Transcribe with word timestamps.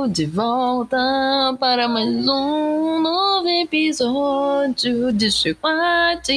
eu 0.00 0.08
de 0.08 0.24
volta 0.24 0.96
para 1.58 1.86
mais 1.86 2.26
um 2.26 3.02
novo 3.02 3.48
episódio 3.48 5.12
de 5.12 5.30
Chocolate 5.30 6.32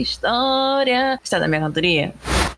História. 0.00 1.18
Está 1.22 1.38
da 1.38 1.46
minha 1.46 1.60
cantoria? 1.60 2.12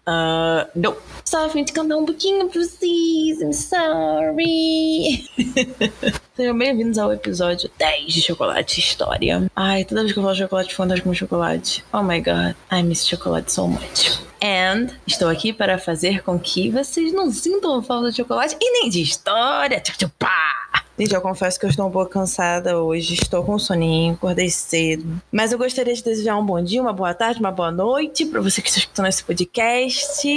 Uh, 0.06 0.66
não. 0.74 0.96
Só 1.24 1.44
a 1.44 1.48
fim 1.48 1.64
de 1.64 1.72
cantar 1.72 1.96
um 1.96 2.06
pouquinho 2.06 2.48
pra 2.48 2.60
vocês. 2.62 3.40
I'm 3.42 3.52
sorry. 3.52 5.28
Sejam 6.34 6.56
bem-vindos 6.56 6.98
ao 6.98 7.12
episódio 7.12 7.70
10 7.78 8.12
de 8.12 8.22
Chocolate 8.22 8.80
História. 8.80 9.50
Ai, 9.54 9.84
toda 9.84 10.00
vez 10.02 10.12
que 10.12 10.18
eu 10.18 10.22
falo 10.22 10.34
chocolate, 10.34 10.74
fantasma 10.74 11.04
com 11.04 11.14
chocolate. 11.14 11.84
Oh 11.92 12.02
my 12.02 12.20
god, 12.20 12.54
I 12.72 12.82
miss 12.82 13.06
chocolate 13.06 13.52
so 13.52 13.68
much. 13.68 14.33
And 14.44 14.88
estou 15.06 15.30
aqui 15.30 15.54
para 15.54 15.78
fazer 15.78 16.22
com 16.22 16.38
que 16.38 16.68
vocês 16.68 17.14
não 17.14 17.30
sintam 17.32 17.82
falta 17.82 18.10
de 18.10 18.18
chocolate 18.18 18.54
e 18.60 18.70
nem 18.72 18.90
de 18.90 19.00
história. 19.00 19.80
Tchau, 19.80 20.10
pá! 20.18 20.84
Gente, 20.98 21.14
eu 21.14 21.20
confesso 21.22 21.58
que 21.58 21.64
eu 21.64 21.70
estou 21.70 21.88
um 21.88 21.90
pouco 21.90 22.10
cansada 22.10 22.78
hoje, 22.78 23.14
estou 23.14 23.42
com 23.42 23.58
soninho, 23.58 24.12
acordei 24.12 24.50
cedo. 24.50 25.20
Mas 25.32 25.50
eu 25.50 25.56
gostaria 25.56 25.94
de 25.94 26.04
desejar 26.04 26.36
um 26.36 26.44
bom 26.44 26.62
dia, 26.62 26.82
uma 26.82 26.92
boa 26.92 27.14
tarde, 27.14 27.40
uma 27.40 27.50
boa 27.50 27.72
noite 27.72 28.26
para 28.26 28.42
você 28.42 28.60
que 28.60 28.68
está 28.68 28.80
escutando 28.80 29.08
esse 29.08 29.24
podcast. 29.24 30.28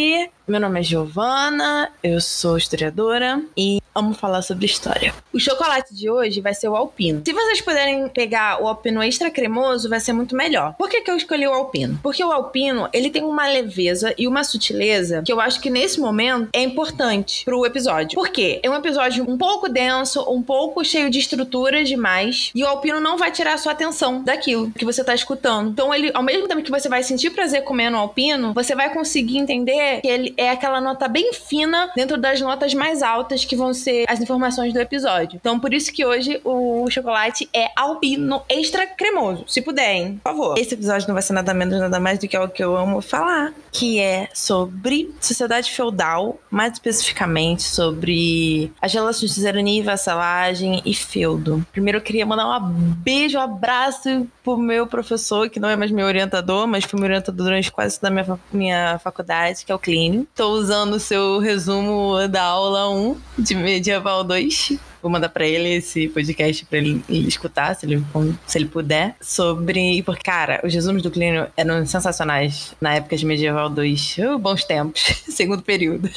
Meu 0.47 0.61
nome 0.61 0.79
é 0.79 0.83
Giovana, 0.83 1.91
eu 2.01 2.21
sou 2.21 2.57
historiadora 2.57 3.43
e 3.57 3.81
amo 3.93 4.13
falar 4.13 4.41
sobre 4.41 4.65
história. 4.65 5.13
O 5.33 5.39
chocolate 5.39 5.93
de 5.93 6.09
hoje 6.09 6.39
vai 6.39 6.53
ser 6.53 6.69
o 6.69 6.75
alpino. 6.75 7.21
Se 7.25 7.33
vocês 7.33 7.59
puderem 7.59 8.07
pegar 8.07 8.61
o 8.63 8.67
alpino 8.67 9.03
extra 9.03 9.29
cremoso, 9.29 9.89
vai 9.89 9.99
ser 9.99 10.13
muito 10.13 10.37
melhor. 10.37 10.73
Por 10.77 10.87
que, 10.87 11.01
que 11.01 11.11
eu 11.11 11.17
escolhi 11.17 11.45
o 11.47 11.51
alpino? 11.51 11.99
Porque 12.01 12.23
o 12.23 12.31
alpino, 12.31 12.87
ele 12.93 13.09
tem 13.09 13.23
uma 13.23 13.45
leveza 13.47 14.13
e 14.17 14.25
uma 14.25 14.43
sutileza 14.43 15.21
que 15.25 15.33
eu 15.33 15.41
acho 15.41 15.59
que 15.59 15.69
nesse 15.69 15.99
momento 15.99 16.47
é 16.53 16.61
importante 16.61 17.43
pro 17.43 17.65
episódio. 17.65 18.15
Por 18.15 18.29
quê? 18.29 18.61
É 18.63 18.69
um 18.69 18.75
episódio 18.75 19.29
um 19.29 19.37
pouco 19.37 19.67
denso, 19.67 20.23
um 20.31 20.41
pouco 20.41 20.85
cheio 20.85 21.09
de 21.09 21.19
estrutura 21.19 21.83
demais, 21.83 22.51
e 22.55 22.63
o 22.63 22.67
alpino 22.67 23.01
não 23.01 23.17
vai 23.17 23.31
tirar 23.31 23.55
a 23.55 23.57
sua 23.57 23.73
atenção 23.73 24.23
daquilo 24.23 24.71
que 24.71 24.85
você 24.85 25.03
tá 25.03 25.13
escutando. 25.13 25.71
Então, 25.71 25.93
ele, 25.93 26.09
ao 26.13 26.23
mesmo 26.23 26.47
tempo 26.47 26.61
que 26.61 26.71
você 26.71 26.87
vai 26.87 27.03
sentir 27.03 27.31
prazer 27.31 27.63
comendo 27.63 27.97
o 27.97 27.99
alpino, 27.99 28.53
você 28.53 28.73
vai 28.75 28.93
conseguir 28.93 29.39
entender 29.39 29.99
que 30.01 30.07
ele 30.07 30.36
é 30.37 30.49
aquela 30.51 30.79
nota 30.79 31.07
bem 31.07 31.33
fina 31.33 31.91
dentro 31.95 32.17
das 32.17 32.39
notas 32.39 32.73
mais 32.73 33.01
altas 33.01 33.43
que 33.43 33.55
vão 33.55 33.73
ser 33.73 34.05
as 34.07 34.21
informações 34.21 34.71
do 34.71 34.79
episódio. 34.79 35.37
Então, 35.37 35.59
por 35.59 35.73
isso 35.73 35.91
que 35.91 36.05
hoje 36.05 36.39
o 36.43 36.89
chocolate 36.89 37.49
é 37.53 37.69
alpino 37.75 38.43
extra 38.47 38.85
cremoso. 38.85 39.43
Se 39.47 39.61
puder, 39.61 39.95
hein? 39.95 40.19
Por 40.23 40.31
favor. 40.31 40.57
Esse 40.57 40.75
episódio 40.75 41.07
não 41.07 41.15
vai 41.15 41.23
ser 41.23 41.33
nada 41.33 41.53
menos, 41.53 41.79
nada 41.79 41.99
mais 41.99 42.19
do 42.19 42.27
que 42.27 42.37
algo 42.37 42.53
que 42.53 42.63
eu 42.63 42.77
amo 42.77 43.01
falar, 43.01 43.53
que 43.71 43.99
é 43.99 44.29
sobre 44.33 45.13
sociedade 45.19 45.71
feudal, 45.71 46.39
mais 46.49 46.73
especificamente 46.73 47.63
sobre 47.63 48.71
as 48.81 48.93
relações 48.93 49.31
de 49.31 49.35
suzerania 49.35 49.79
e 49.79 49.83
vassalagem 49.83 50.81
e 50.85 50.93
feudo. 50.93 51.65
Primeiro 51.71 51.97
eu 51.97 52.01
queria 52.01 52.25
mandar 52.25 52.59
um 52.59 52.69
beijo, 52.69 53.37
um 53.37 53.41
abraço 53.41 54.27
pro 54.43 54.57
meu 54.57 54.85
professor, 54.85 55.49
que 55.49 55.59
não 55.59 55.69
é 55.69 55.75
mais 55.75 55.91
meu 55.91 56.05
orientador, 56.05 56.67
mas 56.67 56.83
foi 56.83 56.99
meu 56.99 57.07
orientador 57.07 57.45
durante 57.45 57.71
quase 57.71 57.99
toda 57.99 58.07
a 58.07 58.11
minha, 58.11 58.39
minha 58.51 58.99
faculdade, 58.99 59.65
que 59.65 59.71
é 59.71 59.75
o 59.75 59.79
Clínio. 59.79 60.26
Estou 60.29 60.53
usando 60.53 60.93
o 60.93 60.99
seu 60.99 61.39
resumo 61.39 62.27
da 62.27 62.43
aula 62.43 62.89
1 62.89 63.17
de 63.39 63.55
Medieval 63.55 64.23
2 64.23 64.79
Vou 65.01 65.11
mandar 65.11 65.29
para 65.29 65.45
ele 65.45 65.75
esse 65.75 66.07
podcast 66.09 66.65
para 66.65 66.79
ele, 66.79 67.03
escutar, 67.07 67.75
se 67.75 67.85
ele, 67.85 68.03
se 68.45 68.57
ele 68.57 68.65
puder, 68.65 69.15
sobre. 69.21 70.01
Porque, 70.03 70.23
cara, 70.23 70.59
os 70.63 70.73
resumos 70.73 71.03
do 71.03 71.11
Clínio 71.11 71.47
eram 71.55 71.85
sensacionais 71.85 72.75
na 72.81 72.95
época 72.95 73.15
de 73.15 73.25
Medieval 73.25 73.69
2. 73.69 74.17
Uh, 74.17 74.37
bons 74.39 74.63
tempos, 74.63 75.01
segundo 75.29 75.61
período. 75.61 76.09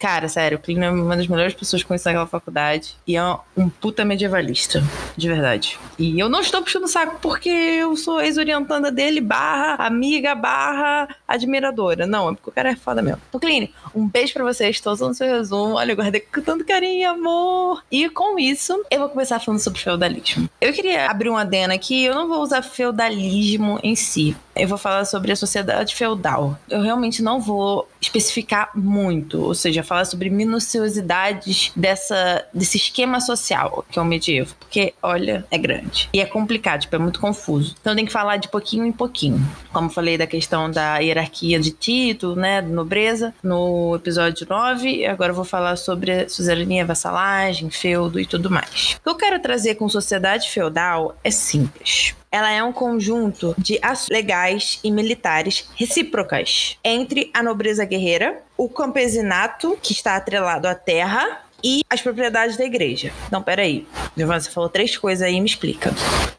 Cara, 0.00 0.30
sério, 0.30 0.56
o 0.56 0.60
Clínio 0.60 0.82
é 0.84 0.90
uma 0.90 1.14
das 1.14 1.26
melhores 1.26 1.52
pessoas 1.52 1.82
que 1.82 1.88
conheço 1.88 2.08
naquela 2.08 2.26
faculdade. 2.26 2.96
E 3.06 3.16
é 3.16 3.22
um 3.54 3.68
puta 3.68 4.02
medievalista, 4.02 4.82
de 5.14 5.28
verdade. 5.28 5.78
E 5.98 6.18
eu 6.18 6.26
não 6.26 6.40
estou 6.40 6.62
puxando 6.62 6.88
saco 6.88 7.18
porque 7.20 7.50
eu 7.50 7.94
sou 7.96 8.18
ex-orientanda 8.18 8.90
dele, 8.90 9.20
barra 9.20 9.74
amiga, 9.86 10.34
barra 10.34 11.14
admiradora. 11.28 12.06
Não, 12.06 12.30
é 12.30 12.34
porque 12.34 12.48
o 12.48 12.52
cara 12.52 12.70
é 12.70 12.76
foda 12.76 13.02
mesmo. 13.02 13.20
Então, 13.28 13.38
Clínio, 13.38 13.68
um 13.94 14.08
beijo 14.08 14.32
pra 14.32 14.42
vocês. 14.42 14.76
Estou 14.76 14.94
usando 14.94 15.12
seu 15.12 15.26
resumo. 15.26 15.74
Olha, 15.74 15.92
eu 15.92 15.96
guardei 15.96 16.22
com 16.22 16.40
tanto 16.40 16.64
carinho 16.64 17.00
e 17.00 17.04
amor. 17.04 17.84
E 17.90 18.08
com 18.08 18.38
isso, 18.38 18.82
eu 18.90 19.00
vou 19.00 19.10
começar 19.10 19.38
falando 19.38 19.60
sobre 19.60 19.80
feudalismo. 19.80 20.48
Eu 20.62 20.72
queria 20.72 21.10
abrir 21.10 21.28
um 21.28 21.36
adeno 21.36 21.74
aqui. 21.74 22.04
Eu 22.04 22.14
não 22.14 22.26
vou 22.26 22.40
usar 22.40 22.62
feudalismo 22.62 23.78
em 23.82 23.94
si. 23.94 24.34
Eu 24.56 24.66
vou 24.66 24.78
falar 24.78 25.04
sobre 25.04 25.30
a 25.30 25.36
sociedade 25.36 25.94
feudal. 25.94 26.58
Eu 26.70 26.80
realmente 26.80 27.22
não 27.22 27.38
vou 27.38 27.86
especificar 28.00 28.70
muito, 28.74 29.42
ou 29.42 29.54
seja, 29.54 29.82
falar 29.90 30.04
sobre 30.04 30.30
minuciosidades 30.30 31.72
dessa, 31.74 32.46
desse 32.54 32.76
esquema 32.76 33.20
social 33.20 33.84
que 33.90 33.98
é 33.98 34.02
o 34.02 34.04
medievo, 34.04 34.54
porque, 34.58 34.94
olha, 35.02 35.44
é 35.50 35.58
grande. 35.58 36.08
E 36.12 36.20
é 36.20 36.26
complicado, 36.26 36.82
tipo, 36.82 36.94
é 36.94 36.98
muito 36.98 37.20
confuso. 37.20 37.74
Então 37.80 37.94
tem 37.94 38.06
que 38.06 38.12
falar 38.12 38.36
de 38.36 38.48
pouquinho 38.48 38.86
em 38.86 38.92
pouquinho. 38.92 39.44
Como 39.72 39.90
falei 39.90 40.16
da 40.16 40.26
questão 40.26 40.70
da 40.70 40.98
hierarquia 40.98 41.58
de 41.58 41.72
título, 41.72 42.36
né, 42.36 42.60
nobreza, 42.60 43.34
no 43.42 43.96
episódio 43.96 44.46
9, 44.48 45.06
agora 45.06 45.32
eu 45.32 45.36
vou 45.36 45.44
falar 45.44 45.76
sobre 45.76 46.28
suzerania, 46.28 46.86
vassalagem, 46.86 47.68
feudo 47.70 48.20
e 48.20 48.26
tudo 48.26 48.48
mais. 48.48 48.96
O 49.00 49.02
que 49.02 49.08
eu 49.08 49.16
quero 49.16 49.40
trazer 49.40 49.74
com 49.74 49.88
sociedade 49.88 50.48
feudal 50.48 51.16
é 51.24 51.30
simples 51.30 52.14
ela 52.30 52.50
é 52.50 52.62
um 52.62 52.72
conjunto 52.72 53.54
de 53.58 53.78
ações 53.82 54.08
legais 54.08 54.78
e 54.84 54.90
militares 54.90 55.68
recíprocas 55.74 56.78
entre 56.84 57.30
a 57.34 57.42
nobreza 57.42 57.84
guerreira, 57.84 58.40
o 58.60 58.68
campesinato, 58.68 59.78
que 59.82 59.94
está 59.94 60.16
atrelado 60.16 60.68
à 60.68 60.74
terra, 60.74 61.40
e 61.64 61.82
as 61.88 62.02
propriedades 62.02 62.58
da 62.58 62.64
igreja. 62.64 63.10
Não, 63.30 63.42
peraí. 63.42 63.86
Você 64.14 64.50
falou 64.50 64.68
três 64.68 64.98
coisas 64.98 65.26
aí, 65.26 65.40
me 65.40 65.46
explica. 65.46 65.90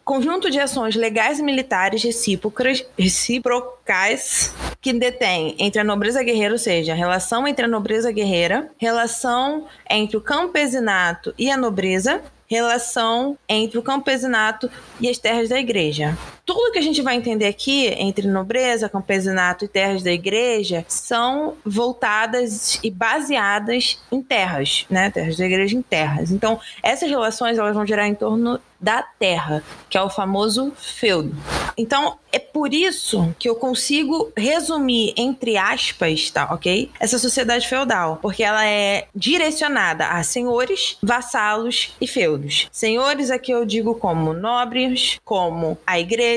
Conjunto 0.06 0.50
de 0.50 0.60
ações 0.60 0.96
legais 0.96 1.40
e 1.40 1.44
militares 1.44 2.04
recíprocas, 2.04 2.86
recíprocas 2.98 4.54
que 4.80 4.94
detém 4.94 5.56
entre 5.58 5.82
a 5.82 5.84
nobreza 5.84 6.22
guerreira, 6.22 6.54
ou 6.54 6.60
seja, 6.60 6.92
a 6.92 6.96
relação 6.96 7.48
entre 7.48 7.66
a 7.66 7.68
nobreza 7.68 8.12
guerreira, 8.12 8.70
relação 8.78 9.68
entre 9.90 10.16
o 10.16 10.22
campesinato 10.22 11.34
e 11.40 11.50
a 11.50 11.58
nobreza, 11.58 12.22
relação 12.48 13.38
entre 13.48 13.80
o 13.80 13.82
campesinato 13.82 14.70
e 15.00 15.10
as 15.10 15.18
terras 15.18 15.50
da 15.50 15.60
igreja. 15.60 16.18
Tudo 16.46 16.72
que 16.72 16.80
a 16.80 16.82
gente 16.82 17.02
vai 17.02 17.16
entender 17.16 17.48
aqui 17.48 17.88
entre 17.98 18.28
nobreza, 18.28 18.90
campesinato 18.90 19.66
e 19.66 19.68
terras 19.68 20.04
da 20.04 20.12
igreja 20.12 20.86
são 20.88 21.56
voltadas 21.66 22.80
e 22.84 22.90
baseadas 22.90 24.00
em 24.12 24.22
terras, 24.22 24.86
né? 24.90 25.10
Terras 25.10 25.38
da 25.38 25.46
igreja 25.46 25.76
em 25.76 25.82
terras. 25.82 26.32
Então, 26.32 26.60
essas 26.84 27.10
relações 27.10 27.58
elas 27.58 27.76
vão 27.76 27.86
gerar 27.86 28.08
em 28.08 28.16
torno 28.16 28.60
da 28.82 29.04
terra, 29.04 29.64
que 29.88 29.98
é 29.98 30.02
o 30.02 30.10
famoso 30.10 30.74
feudo. 30.76 31.36
Então, 31.78 32.18
é 32.32 32.40
por 32.40 32.74
isso 32.74 33.34
que 33.38 33.48
eu 33.48 33.56
consigo 33.56 34.32
resumir, 34.36 35.14
entre 35.16 35.56
aspas, 35.56 36.32
tá, 36.32 36.52
ok? 36.52 36.90
Essa 37.00 37.20
sociedade 37.20 37.68
feudal, 37.68 38.18
porque 38.22 38.44
ela 38.44 38.66
é 38.66 39.08
direcionada 39.14 40.08
a 40.08 40.24
senhores, 40.24 40.98
vassalos 41.02 41.94
e 42.02 42.08
feudos. 42.08 42.68
Senhores 42.72 43.30
aqui 43.30 43.52
eu 43.52 43.66
digo 43.66 43.94
como 43.96 44.34
nobres, 44.34 45.20
como 45.24 45.78
a 45.86 46.00
igreja, 46.00 46.31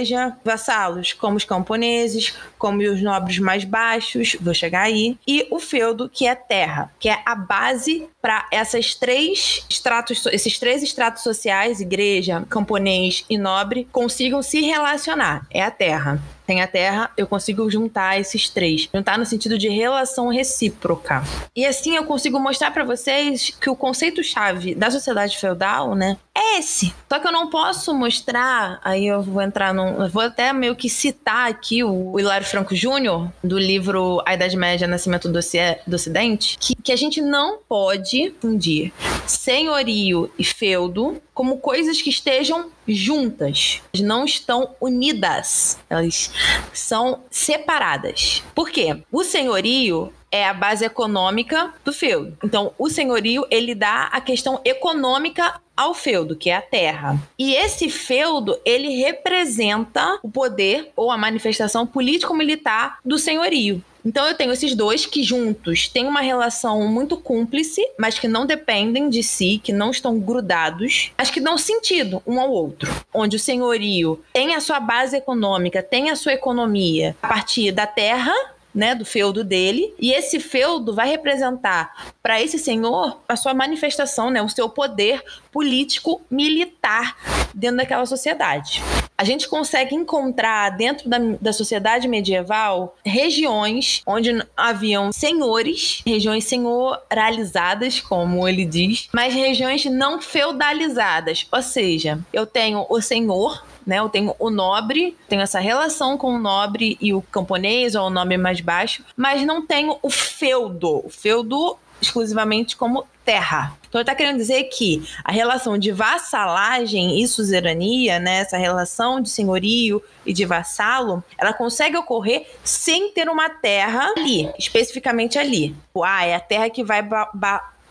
vassalos 0.44 1.12
como 1.12 1.36
os 1.36 1.44
camponeses, 1.44 2.34
como 2.58 2.82
os 2.82 3.02
nobres 3.02 3.38
mais 3.38 3.64
baixos, 3.64 4.36
vou 4.40 4.54
chegar 4.54 4.82
aí, 4.82 5.18
e 5.26 5.46
o 5.50 5.58
feudo, 5.58 6.08
que 6.08 6.26
é 6.26 6.34
terra, 6.34 6.92
que 6.98 7.08
é 7.08 7.20
a 7.24 7.34
base 7.34 8.08
para 8.20 8.46
essas 8.50 8.94
três 8.94 9.64
estratos, 9.68 10.24
esses 10.26 10.58
três 10.58 10.82
estratos 10.82 11.22
sociais, 11.22 11.80
igreja, 11.80 12.44
camponês 12.48 13.24
e 13.28 13.36
nobre, 13.36 13.88
consigam 13.92 14.42
se 14.42 14.60
relacionar. 14.60 15.46
É 15.50 15.62
a 15.62 15.70
terra 15.70 16.20
tem 16.46 16.62
a 16.62 16.66
terra, 16.66 17.10
eu 17.16 17.26
consigo 17.26 17.70
juntar 17.70 18.18
esses 18.18 18.48
três. 18.48 18.88
Juntar 18.94 19.18
no 19.18 19.26
sentido 19.26 19.58
de 19.58 19.68
relação 19.68 20.28
recíproca. 20.28 21.22
E 21.54 21.66
assim 21.66 21.96
eu 21.96 22.04
consigo 22.04 22.38
mostrar 22.38 22.70
para 22.70 22.84
vocês 22.84 23.50
que 23.60 23.70
o 23.70 23.76
conceito-chave 23.76 24.74
da 24.74 24.90
sociedade 24.90 25.38
feudal, 25.38 25.94
né, 25.94 26.16
é 26.36 26.58
esse. 26.58 26.94
Só 27.08 27.18
que 27.18 27.26
eu 27.26 27.32
não 27.32 27.48
posso 27.48 27.94
mostrar, 27.94 28.80
aí 28.84 29.06
eu 29.06 29.22
vou 29.22 29.40
entrar 29.40 29.72
num. 29.72 30.08
Vou 30.08 30.22
até 30.22 30.52
meio 30.52 30.74
que 30.74 30.88
citar 30.88 31.48
aqui 31.48 31.82
o 31.84 32.18
Hilário 32.18 32.46
Franco 32.46 32.74
Júnior, 32.74 33.30
do 33.42 33.58
livro 33.58 34.22
A 34.26 34.34
Idade 34.34 34.56
Média, 34.56 34.86
Nascimento 34.86 35.28
do, 35.28 35.38
do 35.86 35.94
Ocidente, 35.94 36.58
que, 36.58 36.74
que 36.74 36.92
a 36.92 36.96
gente 36.96 37.20
não 37.20 37.58
pode 37.68 38.34
fundir 38.40 38.92
senhorio 39.26 40.30
e 40.38 40.44
feudo 40.44 41.20
como 41.32 41.58
coisas 41.58 42.00
que 42.00 42.10
estejam 42.10 42.70
juntas, 42.86 43.82
não 44.00 44.24
estão 44.24 44.74
unidas, 44.80 45.78
elas 45.88 46.30
são 46.72 47.20
separadas. 47.30 48.42
Por 48.54 48.70
quê? 48.70 49.02
O 49.10 49.24
senhorio 49.24 50.12
é 50.30 50.48
a 50.48 50.52
base 50.52 50.84
econômica 50.84 51.72
do 51.84 51.92
feudo. 51.92 52.36
Então, 52.42 52.72
o 52.76 52.90
senhorio, 52.90 53.46
ele 53.50 53.72
dá 53.72 54.08
a 54.10 54.20
questão 54.20 54.60
econômica 54.64 55.60
ao 55.76 55.94
feudo, 55.94 56.36
que 56.36 56.50
é 56.50 56.56
a 56.56 56.62
terra. 56.62 57.16
E 57.38 57.54
esse 57.54 57.88
feudo, 57.88 58.58
ele 58.64 58.96
representa 58.96 60.18
o 60.22 60.30
poder 60.30 60.90
ou 60.96 61.10
a 61.10 61.16
manifestação 61.16 61.86
político-militar 61.86 62.98
do 63.04 63.16
senhorio. 63.16 63.82
Então 64.04 64.26
eu 64.26 64.34
tenho 64.34 64.52
esses 64.52 64.74
dois 64.74 65.06
que 65.06 65.22
juntos 65.22 65.88
têm 65.88 66.06
uma 66.06 66.20
relação 66.20 66.86
muito 66.88 67.16
cúmplice, 67.16 67.80
mas 67.98 68.18
que 68.18 68.28
não 68.28 68.44
dependem 68.44 69.08
de 69.08 69.22
si, 69.22 69.60
que 69.62 69.72
não 69.72 69.90
estão 69.90 70.18
grudados, 70.18 71.12
mas 71.16 71.30
que 71.30 71.40
dão 71.40 71.56
sentido 71.56 72.22
um 72.26 72.38
ao 72.38 72.50
outro. 72.50 72.92
Onde 73.12 73.36
o 73.36 73.40
senhorio 73.40 74.22
tem 74.32 74.54
a 74.54 74.60
sua 74.60 74.78
base 74.78 75.16
econômica, 75.16 75.82
tem 75.82 76.10
a 76.10 76.16
sua 76.16 76.34
economia 76.34 77.16
a 77.22 77.28
partir 77.28 77.72
da 77.72 77.86
terra 77.86 78.34
né, 78.74 78.94
do 78.94 79.04
feudo 79.04 79.44
dele, 79.44 79.94
e 80.00 80.12
esse 80.12 80.40
feudo 80.40 80.92
vai 80.92 81.08
representar 81.08 82.12
para 82.20 82.42
esse 82.42 82.58
senhor 82.58 83.20
a 83.28 83.36
sua 83.36 83.54
manifestação, 83.54 84.30
né, 84.30 84.42
o 84.42 84.48
seu 84.48 84.68
poder 84.68 85.22
político 85.52 86.20
militar 86.28 87.16
dentro 87.54 87.76
daquela 87.76 88.04
sociedade. 88.04 88.82
A 89.16 89.24
gente 89.24 89.48
consegue 89.48 89.94
encontrar 89.94 90.70
dentro 90.70 91.08
da, 91.08 91.18
da 91.40 91.52
sociedade 91.52 92.08
medieval 92.08 92.96
regiões 93.04 94.02
onde 94.06 94.44
haviam 94.56 95.12
senhores, 95.12 96.02
regiões 96.04 96.44
senhoralizadas, 96.44 98.00
como 98.00 98.46
ele 98.48 98.64
diz, 98.64 99.08
mas 99.12 99.32
regiões 99.32 99.84
não 99.84 100.20
feudalizadas. 100.20 101.46
Ou 101.52 101.62
seja, 101.62 102.18
eu 102.32 102.44
tenho 102.44 102.86
o 102.88 103.00
senhor 103.00 103.62
né? 103.86 103.98
Eu 103.98 104.08
tenho 104.08 104.34
o 104.38 104.50
nobre, 104.50 105.16
tenho 105.28 105.42
essa 105.42 105.60
relação 105.60 106.16
com 106.16 106.34
o 106.34 106.38
nobre 106.38 106.96
e 107.00 107.12
o 107.12 107.20
camponês, 107.20 107.94
ou 107.94 108.06
o 108.06 108.10
nobre 108.10 108.38
mais 108.38 108.60
baixo, 108.60 109.04
mas 109.14 109.42
não 109.42 109.66
tenho 109.66 109.98
o 110.02 110.08
feudo. 110.08 111.04
O 111.04 111.10
feudo 111.10 111.76
exclusivamente 112.00 112.76
como 112.76 113.06
terra. 113.24 113.76
Então 113.94 114.00
ele 114.00 114.10
está 114.10 114.14
querendo 114.16 114.38
dizer 114.38 114.64
que 114.64 115.08
a 115.22 115.30
relação 115.30 115.78
de 115.78 115.92
vassalagem 115.92 117.22
e 117.22 117.28
suzerania, 117.28 118.18
né, 118.18 118.38
essa 118.38 118.58
relação 118.58 119.20
de 119.20 119.30
senhorio 119.30 120.02
e 120.26 120.32
de 120.32 120.44
vassalo, 120.44 121.22
ela 121.38 121.52
consegue 121.52 121.96
ocorrer 121.96 122.44
sem 122.64 123.12
ter 123.12 123.28
uma 123.28 123.48
terra 123.48 124.12
ali, 124.16 124.50
especificamente 124.58 125.38
ali. 125.38 125.76
Ah, 126.04 126.26
é 126.26 126.34
a 126.34 126.40
terra 126.40 126.68
que 126.68 126.82
vai 126.82 127.08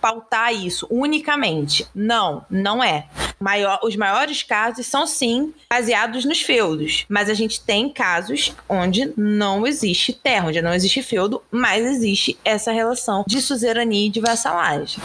pautar 0.01 0.53
isso 0.53 0.85
unicamente. 0.91 1.87
Não, 1.95 2.45
não 2.49 2.83
é. 2.83 3.07
Maior, 3.39 3.79
os 3.81 3.95
maiores 3.95 4.43
casos 4.43 4.85
são 4.85 5.07
sim 5.07 5.53
baseados 5.69 6.25
nos 6.25 6.41
feudos, 6.41 7.05
mas 7.07 7.29
a 7.29 7.33
gente 7.33 7.61
tem 7.61 7.87
casos 7.87 8.53
onde 8.67 9.13
não 9.15 9.65
existe 9.65 10.11
terra, 10.11 10.49
onde 10.49 10.61
não 10.61 10.73
existe 10.73 11.01
feudo, 11.01 11.41
mas 11.49 11.85
existe 11.85 12.37
essa 12.43 12.73
relação 12.73 13.23
de 13.25 13.41
suzerania 13.41 14.07
e 14.07 14.09
de 14.09 14.19
vassalagem. 14.19 15.01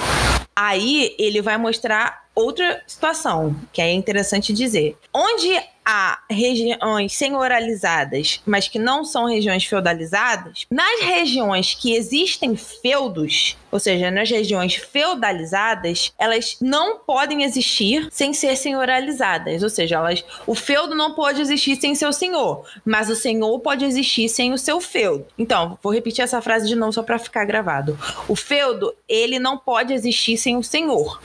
Aí 0.60 1.14
ele 1.20 1.40
vai 1.40 1.56
mostrar 1.56 2.27
outra 2.38 2.80
situação, 2.86 3.54
que 3.72 3.82
é 3.82 3.92
interessante 3.92 4.52
dizer. 4.52 4.96
Onde 5.12 5.60
há 5.90 6.18
regiões 6.30 7.14
senhoralizadas, 7.14 8.42
mas 8.44 8.68
que 8.68 8.78
não 8.78 9.06
são 9.06 9.24
regiões 9.24 9.64
feudalizadas, 9.64 10.66
nas 10.70 11.00
regiões 11.00 11.72
que 11.72 11.94
existem 11.94 12.54
feudos, 12.56 13.56
ou 13.72 13.80
seja, 13.80 14.10
nas 14.10 14.30
regiões 14.30 14.74
feudalizadas, 14.74 16.12
elas 16.18 16.58
não 16.60 16.98
podem 16.98 17.42
existir 17.42 18.06
sem 18.10 18.34
ser 18.34 18.54
senhoralizadas, 18.56 19.62
ou 19.62 19.70
seja, 19.70 19.96
elas, 19.96 20.22
o 20.46 20.54
feudo 20.54 20.94
não 20.94 21.14
pode 21.14 21.40
existir 21.40 21.76
sem 21.76 21.94
seu 21.94 22.12
senhor, 22.12 22.66
mas 22.84 23.08
o 23.08 23.16
senhor 23.16 23.58
pode 23.60 23.82
existir 23.82 24.28
sem 24.28 24.52
o 24.52 24.58
seu 24.58 24.82
feudo. 24.82 25.26
Então, 25.38 25.78
vou 25.82 25.94
repetir 25.94 26.22
essa 26.22 26.42
frase 26.42 26.68
de 26.68 26.76
novo 26.76 26.92
só 26.92 27.02
para 27.02 27.18
ficar 27.18 27.46
gravado. 27.46 27.98
O 28.28 28.36
feudo, 28.36 28.94
ele 29.08 29.38
não 29.38 29.56
pode 29.56 29.94
existir 29.94 30.36
sem 30.36 30.54
o 30.58 30.62
senhor, 30.62 31.18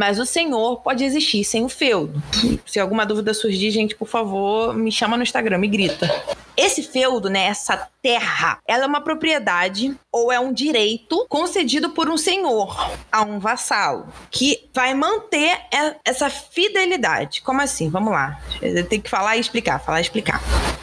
mas 0.00 0.18
o 0.18 0.24
senhor 0.24 0.80
pode 0.80 1.04
existir 1.04 1.44
sem 1.44 1.62
o 1.62 1.68
feudo. 1.68 2.22
Se 2.64 2.80
alguma 2.80 3.04
dúvida 3.04 3.34
surgir, 3.34 3.70
gente, 3.70 3.94
por 3.94 4.08
favor, 4.08 4.74
me 4.74 4.90
chama 4.90 5.14
no 5.14 5.22
Instagram, 5.22 5.58
me 5.58 5.68
grita. 5.68 6.10
Esse 6.56 6.80
feudo, 6.92 7.28
né, 7.28 7.46
essa 7.46 7.88
terra, 8.02 8.58
ela 8.66 8.84
é 8.84 8.86
uma 8.86 9.00
propriedade 9.00 9.94
ou 10.10 10.32
é 10.32 10.40
um 10.40 10.52
direito 10.52 11.26
concedido 11.28 11.90
por 11.90 12.08
um 12.08 12.16
senhor 12.16 12.94
a 13.10 13.22
um 13.22 13.38
vassalo, 13.38 14.08
que 14.30 14.68
vai 14.74 14.94
manter 14.94 15.60
essa 16.04 16.30
fidelidade. 16.30 17.42
Como 17.42 17.60
assim? 17.60 17.88
Vamos 17.88 18.12
lá. 18.12 18.40
Eu 18.60 18.86
tenho 18.86 19.02
que 19.02 19.10
falar 19.10 19.36
e 19.36 19.40
explicar, 19.40 19.78
falar 19.78 19.98
e 19.98 20.02
explicar. 20.02 20.40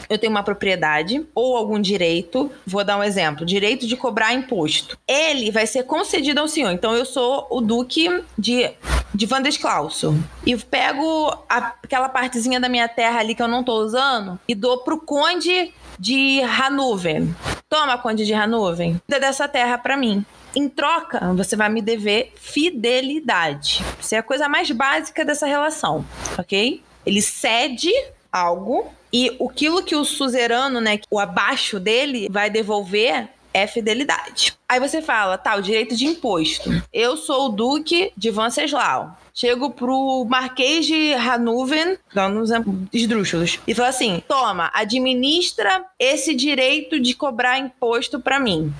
Eu 0.08 0.18
tenho 0.18 0.30
uma 0.30 0.42
propriedade 0.42 1.26
ou 1.34 1.56
algum 1.56 1.78
direito, 1.78 2.50
vou 2.66 2.82
dar 2.82 2.96
um 2.96 3.02
exemplo, 3.02 3.44
direito 3.44 3.86
de 3.86 3.96
cobrar 3.96 4.32
imposto. 4.32 4.96
Ele 5.06 5.50
vai 5.50 5.66
ser 5.66 5.82
concedido 5.82 6.40
ao 6.40 6.48
senhor. 6.48 6.70
Então 6.70 6.94
eu 6.94 7.04
sou 7.04 7.46
o 7.50 7.60
duque 7.60 8.24
de 8.38 8.72
de 9.14 9.26
Van 9.26 9.42
Descalço. 9.42 10.14
E 10.46 10.56
pego 10.56 11.28
a, 11.48 11.74
aquela 11.82 12.08
partezinha 12.08 12.60
da 12.60 12.68
minha 12.68 12.88
terra 12.88 13.20
ali 13.20 13.34
que 13.34 13.42
eu 13.42 13.48
não 13.48 13.64
tô 13.64 13.80
usando 13.80 14.38
e 14.46 14.54
dou 14.54 14.78
pro 14.78 15.00
conde 15.00 15.72
de 15.98 16.40
Hannover. 16.42 17.26
Toma, 17.68 17.98
conde 17.98 18.24
de 18.24 18.32
Hannover, 18.32 18.96
cuida 19.06 19.20
dessa 19.20 19.48
terra 19.48 19.76
para 19.78 19.96
mim. 19.96 20.24
Em 20.54 20.68
troca, 20.68 21.32
você 21.34 21.56
vai 21.56 21.68
me 21.68 21.82
dever 21.82 22.32
fidelidade. 22.36 23.84
Isso 24.00 24.14
é 24.14 24.18
a 24.18 24.22
coisa 24.22 24.48
mais 24.48 24.70
básica 24.70 25.24
dessa 25.24 25.46
relação, 25.46 26.04
ok? 26.38 26.82
Ele 27.04 27.20
cede 27.20 27.92
algo 28.32 28.86
e 29.12 29.36
aquilo 29.40 29.82
que 29.82 29.96
o 29.96 30.04
suzerano, 30.04 30.80
né, 30.80 31.00
o 31.10 31.18
abaixo 31.18 31.78
dele, 31.78 32.28
vai 32.30 32.50
devolver 32.50 33.28
é 33.52 33.66
fidelidade. 33.66 34.56
Aí 34.68 34.78
você 34.78 35.00
fala, 35.00 35.38
tá, 35.38 35.56
o 35.56 35.62
direito 35.62 35.96
de 35.96 36.06
imposto. 36.06 36.70
Eu 36.92 37.16
sou 37.16 37.46
o 37.46 37.48
duque 37.48 38.12
de 38.16 38.30
Venceslau. 38.30 39.16
Chego 39.40 39.70
pro 39.70 40.24
Marquês 40.28 40.84
de 40.84 41.12
Hannover, 41.14 42.00
dando 42.12 42.40
uns 42.40 42.50
esdrúxulos, 42.92 43.60
e 43.68 43.72
falo 43.72 43.88
assim: 43.88 44.20
toma, 44.26 44.68
administra 44.74 45.84
esse 45.96 46.34
direito 46.34 46.98
de 46.98 47.14
cobrar 47.14 47.56
imposto 47.56 48.18
para 48.18 48.40
mim 48.40 48.74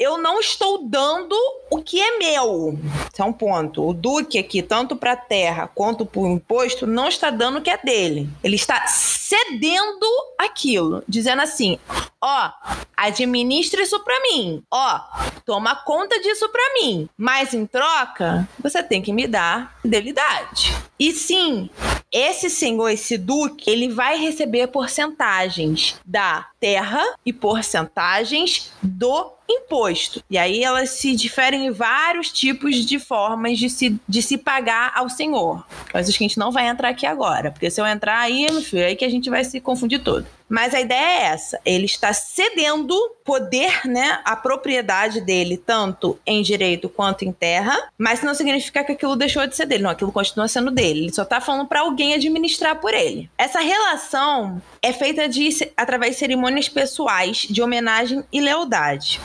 eu 0.00 0.16
não 0.16 0.40
estou 0.40 0.88
dando 0.88 1.36
o 1.70 1.82
que 1.82 2.00
é 2.00 2.16
meu. 2.18 2.78
Esse 3.12 3.20
é 3.20 3.24
um 3.24 3.34
ponto. 3.34 3.86
O 3.86 3.92
Duque 3.92 4.38
aqui, 4.38 4.62
tanto 4.62 4.96
para 4.96 5.12
a 5.12 5.16
terra 5.16 5.68
quanto 5.68 6.06
para 6.06 6.22
o 6.22 6.26
imposto, 6.26 6.86
não 6.86 7.06
está 7.06 7.28
dando 7.28 7.58
o 7.58 7.60
que 7.60 7.68
é 7.68 7.76
dele. 7.76 8.26
Ele 8.42 8.56
está 8.56 8.86
cedendo 8.86 10.06
aquilo, 10.38 11.04
dizendo 11.06 11.42
assim: 11.42 11.78
ó, 12.20 12.50
administra 12.96 13.82
isso 13.82 13.98
para 14.00 14.20
mim. 14.20 14.62
Ó, 14.70 15.00
toma 15.44 15.74
conta 15.74 16.20
disso 16.20 16.48
para 16.48 16.74
mim. 16.74 17.08
Mas 17.16 17.54
em 17.54 17.66
troca, 17.66 18.48
você 18.58 18.82
tem 18.82 19.00
que 19.00 19.12
me 19.12 19.26
dar 19.26 19.78
fidelidade. 19.82 20.74
E 20.98 21.12
sim, 21.12 21.70
esse 22.12 22.50
senhor, 22.50 22.88
esse 22.90 23.16
duque, 23.16 23.70
ele 23.70 23.88
vai 23.88 24.18
receber 24.18 24.66
porcentagens 24.66 25.98
da 26.04 26.46
terra 26.58 27.02
e 27.24 27.32
porcentagens 27.32 28.70
do 28.82 29.32
imposto. 29.50 30.22
E 30.30 30.38
aí 30.38 30.62
elas 30.62 30.90
se 30.90 31.14
diferem 31.14 31.66
em 31.66 31.70
vários 31.70 32.30
tipos 32.30 32.76
de 32.76 32.98
formas 32.98 33.58
de 33.58 33.68
se, 33.68 34.00
de 34.08 34.22
se 34.22 34.38
pagar 34.38 34.92
ao 34.94 35.08
senhor. 35.08 35.64
Coisas 35.90 36.16
que 36.16 36.24
a 36.24 36.26
gente 36.28 36.38
não 36.38 36.52
vai 36.52 36.68
entrar 36.68 36.88
aqui 36.88 37.06
agora, 37.06 37.50
porque 37.50 37.70
se 37.70 37.80
eu 37.80 37.86
entrar 37.86 38.18
aí, 38.18 38.46
meu 38.50 38.62
filho, 38.62 38.82
é 38.82 38.86
aí 38.86 38.96
que 38.96 39.04
a 39.04 39.10
gente 39.10 39.30
vai 39.30 39.44
se 39.44 39.60
confundir 39.60 40.02
todo. 40.02 40.26
Mas 40.50 40.74
a 40.74 40.80
ideia 40.80 40.98
é 40.98 41.22
essa: 41.26 41.60
ele 41.64 41.84
está 41.84 42.12
cedendo 42.12 42.96
poder, 43.24 43.86
né, 43.86 44.20
a 44.24 44.34
propriedade 44.34 45.20
dele, 45.20 45.56
tanto 45.56 46.18
em 46.26 46.42
direito 46.42 46.88
quanto 46.88 47.24
em 47.24 47.30
terra, 47.30 47.76
mas 47.96 48.22
não 48.22 48.34
significa 48.34 48.82
que 48.82 48.92
aquilo 48.92 49.14
deixou 49.14 49.46
de 49.46 49.54
ser 49.54 49.66
dele, 49.66 49.84
não, 49.84 49.90
aquilo 49.90 50.10
continua 50.10 50.48
sendo 50.48 50.72
dele. 50.72 51.02
Ele 51.02 51.12
só 51.12 51.22
está 51.22 51.40
falando 51.40 51.68
para 51.68 51.80
alguém 51.80 52.14
administrar 52.14 52.80
por 52.80 52.92
ele. 52.92 53.30
Essa 53.38 53.60
relação 53.60 54.60
é 54.82 54.92
feita 54.92 55.28
de, 55.28 55.48
através 55.76 56.14
de 56.14 56.18
cerimônias 56.18 56.68
pessoais 56.68 57.46
de 57.48 57.62
homenagem 57.62 58.24
e 58.32 58.40
lealdade. 58.40 59.20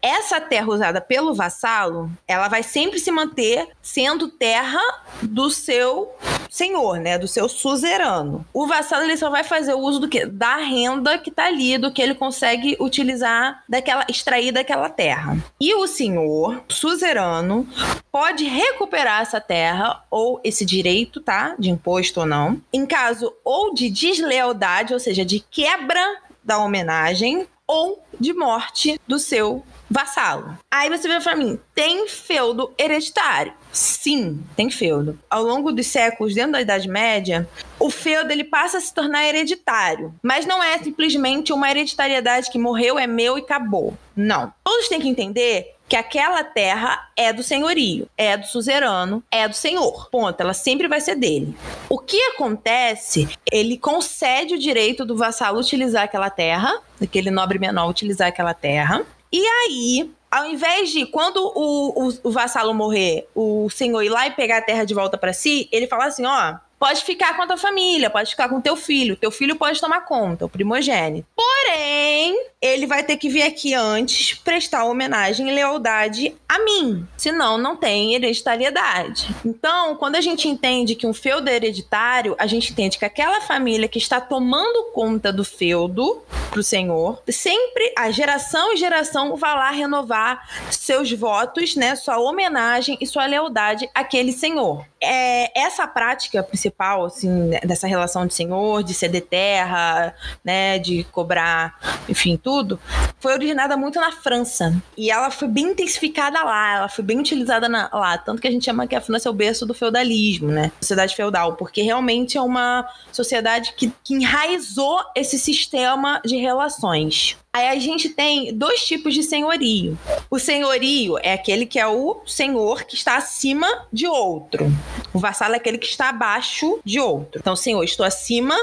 Essa 0.00 0.40
terra 0.40 0.68
usada 0.68 1.00
pelo 1.00 1.34
vassalo, 1.34 2.10
ela 2.26 2.48
vai 2.48 2.62
sempre 2.62 2.98
se 2.98 3.10
manter 3.10 3.68
sendo 3.82 4.28
terra 4.28 4.80
do 5.22 5.50
seu 5.50 6.12
senhor, 6.48 6.98
né, 6.98 7.18
do 7.18 7.28
seu 7.28 7.48
suzerano. 7.48 8.46
O 8.52 8.66
vassalo 8.66 9.04
ele 9.04 9.16
só 9.16 9.28
vai 9.28 9.44
fazer 9.44 9.74
o 9.74 9.80
uso 9.80 10.00
do 10.00 10.08
que 10.08 10.24
da 10.24 10.56
renda 10.56 11.18
que 11.18 11.30
tá 11.30 11.46
ali, 11.46 11.78
do 11.78 11.92
que 11.92 12.00
ele 12.00 12.14
consegue 12.14 12.76
utilizar 12.80 13.62
daquela 13.68 14.06
extrair 14.08 14.52
daquela 14.52 14.88
terra. 14.88 15.36
E 15.60 15.74
o 15.74 15.86
senhor 15.86 16.62
suzerano 16.68 17.68
pode 18.10 18.44
recuperar 18.44 19.22
essa 19.22 19.40
terra 19.40 20.02
ou 20.10 20.40
esse 20.42 20.64
direito, 20.64 21.20
tá, 21.20 21.54
de 21.58 21.70
imposto 21.70 22.20
ou 22.20 22.26
não, 22.26 22.60
em 22.72 22.86
caso 22.86 23.32
ou 23.44 23.74
de 23.74 23.90
deslealdade, 23.90 24.94
ou 24.94 25.00
seja, 25.00 25.24
de 25.24 25.40
quebra 25.40 26.02
da 26.42 26.58
homenagem 26.58 27.46
ou 27.66 28.02
de 28.18 28.32
morte 28.32 29.00
do 29.06 29.18
seu 29.18 29.64
vassalo. 29.90 30.58
Aí 30.70 30.90
você 30.90 31.08
vê 31.08 31.20
para 31.20 31.36
mim, 31.36 31.58
tem 31.74 32.06
feudo 32.06 32.72
hereditário? 32.78 33.52
Sim, 33.72 34.42
tem 34.56 34.70
feudo. 34.70 35.18
Ao 35.30 35.42
longo 35.42 35.72
dos 35.72 35.86
séculos, 35.86 36.34
dentro 36.34 36.52
da 36.52 36.60
Idade 36.60 36.88
Média, 36.88 37.48
o 37.78 37.90
feudo 37.90 38.30
ele 38.30 38.44
passa 38.44 38.78
a 38.78 38.80
se 38.80 38.92
tornar 38.92 39.26
hereditário. 39.26 40.14
Mas 40.22 40.46
não 40.46 40.62
é 40.62 40.78
simplesmente 40.78 41.52
uma 41.52 41.70
hereditariedade 41.70 42.50
que 42.50 42.58
morreu, 42.58 42.98
é 42.98 43.06
meu 43.06 43.38
e 43.38 43.42
acabou. 43.42 43.96
Não. 44.14 44.52
Todos 44.64 44.88
têm 44.88 45.00
que 45.00 45.08
entender 45.08 45.74
que 45.88 45.96
aquela 45.96 46.44
terra 46.44 47.08
é 47.16 47.32
do 47.32 47.42
senhorio, 47.42 48.08
é 48.16 48.36
do 48.36 48.46
suzerano, 48.46 49.22
é 49.30 49.48
do 49.48 49.54
senhor. 49.54 50.10
Ponto. 50.10 50.40
Ela 50.40 50.52
sempre 50.52 50.86
vai 50.86 51.00
ser 51.00 51.14
dele. 51.14 51.56
O 51.88 51.98
que 51.98 52.20
acontece? 52.24 53.28
Ele 53.50 53.78
concede 53.78 54.54
o 54.54 54.58
direito 54.58 55.04
do 55.04 55.16
vassalo 55.16 55.58
utilizar 55.58 56.04
aquela 56.04 56.28
terra, 56.28 56.80
daquele 57.00 57.30
nobre 57.30 57.58
menor 57.58 57.88
utilizar 57.88 58.28
aquela 58.28 58.52
terra, 58.52 59.04
E 59.32 59.44
aí, 59.44 60.10
ao 60.30 60.46
invés 60.46 60.90
de, 60.90 61.06
quando 61.06 61.38
o, 61.54 62.08
o, 62.08 62.18
o 62.24 62.30
vassalo 62.30 62.72
morrer, 62.74 63.28
o 63.34 63.68
senhor 63.70 64.02
ir 64.02 64.08
lá 64.08 64.26
e 64.26 64.30
pegar 64.30 64.58
a 64.58 64.62
terra 64.62 64.84
de 64.84 64.94
volta 64.94 65.18
para 65.18 65.32
si, 65.32 65.68
ele 65.70 65.86
fala 65.86 66.06
assim: 66.06 66.24
ó, 66.24 66.56
pode 66.78 67.04
ficar 67.04 67.36
com 67.36 67.42
a 67.42 67.46
tua 67.46 67.56
família, 67.56 68.08
pode 68.08 68.30
ficar 68.30 68.48
com 68.48 68.60
teu 68.60 68.76
filho, 68.76 69.16
teu 69.16 69.30
filho 69.30 69.56
pode 69.56 69.80
tomar 69.80 70.02
conta, 70.02 70.44
o 70.44 70.48
primogênito. 70.48 71.26
Porém, 71.34 72.36
ele 72.60 72.86
vai 72.86 73.02
ter 73.02 73.16
que 73.16 73.28
vir 73.28 73.42
aqui 73.42 73.74
antes 73.74 74.34
prestar 74.34 74.84
homenagem 74.84 75.48
e 75.48 75.54
lealdade 75.54 76.34
a 76.48 76.58
mim, 76.60 77.06
senão 77.14 77.58
não 77.58 77.76
tem 77.76 78.14
hereditariedade. 78.14 79.28
Então, 79.44 79.94
quando 79.96 80.16
a 80.16 80.20
gente 80.20 80.48
entende 80.48 80.94
que 80.94 81.06
um 81.06 81.12
feudo 81.12 81.48
é 81.50 81.54
hereditário, 81.54 82.34
a 82.38 82.46
gente 82.46 82.72
entende 82.72 82.98
que 82.98 83.04
aquela 83.04 83.42
família 83.42 83.86
que 83.86 83.98
está 83.98 84.18
tomando 84.18 84.90
conta 84.92 85.30
do 85.30 85.44
feudo 85.44 86.22
pro 86.50 86.62
senhor, 86.62 87.22
sempre 87.28 87.92
a 87.96 88.10
geração 88.10 88.72
e 88.72 88.78
geração 88.78 89.36
vai 89.36 89.54
lá 89.54 89.70
renovar 89.70 90.48
seus 90.70 91.12
votos, 91.12 91.76
né, 91.76 91.94
sua 91.94 92.18
homenagem 92.18 92.96
e 92.98 93.06
sua 93.06 93.26
lealdade 93.26 93.88
àquele 93.94 94.32
senhor. 94.32 94.86
É, 95.00 95.52
essa 95.58 95.86
prática 95.86 96.42
principal, 96.42 97.04
assim, 97.04 97.50
dessa 97.62 97.86
relação 97.86 98.26
de 98.26 98.34
senhor, 98.34 98.82
de 98.82 98.94
ceder 98.94 99.26
terra, 99.26 100.14
né, 100.42 100.78
de 100.78 101.04
cobrar, 101.12 101.78
enfim, 102.08 102.36
tudo, 102.36 102.80
foi 103.20 103.34
originada 103.34 103.76
muito 103.76 104.00
na 104.00 104.12
França. 104.12 104.74
E 104.96 105.10
ela 105.10 105.30
foi 105.30 105.48
bem 105.48 105.66
intensificada 105.66 106.37
lá, 106.44 106.76
ela 106.76 106.88
foi 106.88 107.04
bem 107.04 107.18
utilizada 107.18 107.68
na, 107.68 107.88
lá. 107.92 108.18
Tanto 108.18 108.40
que 108.40 108.48
a 108.48 108.50
gente 108.50 108.64
chama 108.64 108.86
que 108.86 108.94
a 108.94 109.00
França 109.00 109.28
é 109.28 109.30
o 109.30 109.34
berço 109.34 109.66
do 109.66 109.74
feudalismo, 109.74 110.48
né? 110.48 110.72
Sociedade 110.80 111.14
feudal, 111.14 111.54
porque 111.56 111.82
realmente 111.82 112.36
é 112.36 112.42
uma 112.42 112.88
sociedade 113.12 113.74
que, 113.76 113.92
que 114.02 114.14
enraizou 114.14 115.00
esse 115.14 115.38
sistema 115.38 116.20
de 116.24 116.36
relações. 116.36 117.36
Aí 117.52 117.66
a 117.66 117.78
gente 117.78 118.10
tem 118.10 118.54
dois 118.54 118.84
tipos 118.84 119.14
de 119.14 119.22
senhorio. 119.22 119.98
O 120.30 120.38
senhorio 120.38 121.18
é 121.18 121.32
aquele 121.32 121.64
que 121.64 121.78
é 121.78 121.86
o 121.86 122.20
senhor 122.26 122.84
que 122.84 122.94
está 122.94 123.16
acima 123.16 123.86
de 123.92 124.06
outro. 124.06 124.70
O 125.14 125.18
vassalo 125.18 125.54
é 125.54 125.56
aquele 125.56 125.78
que 125.78 125.86
está 125.86 126.10
abaixo 126.10 126.78
de 126.84 127.00
outro. 127.00 127.40
Então, 127.40 127.56
senhor, 127.56 127.82
estou 127.82 128.04
acima, 128.04 128.54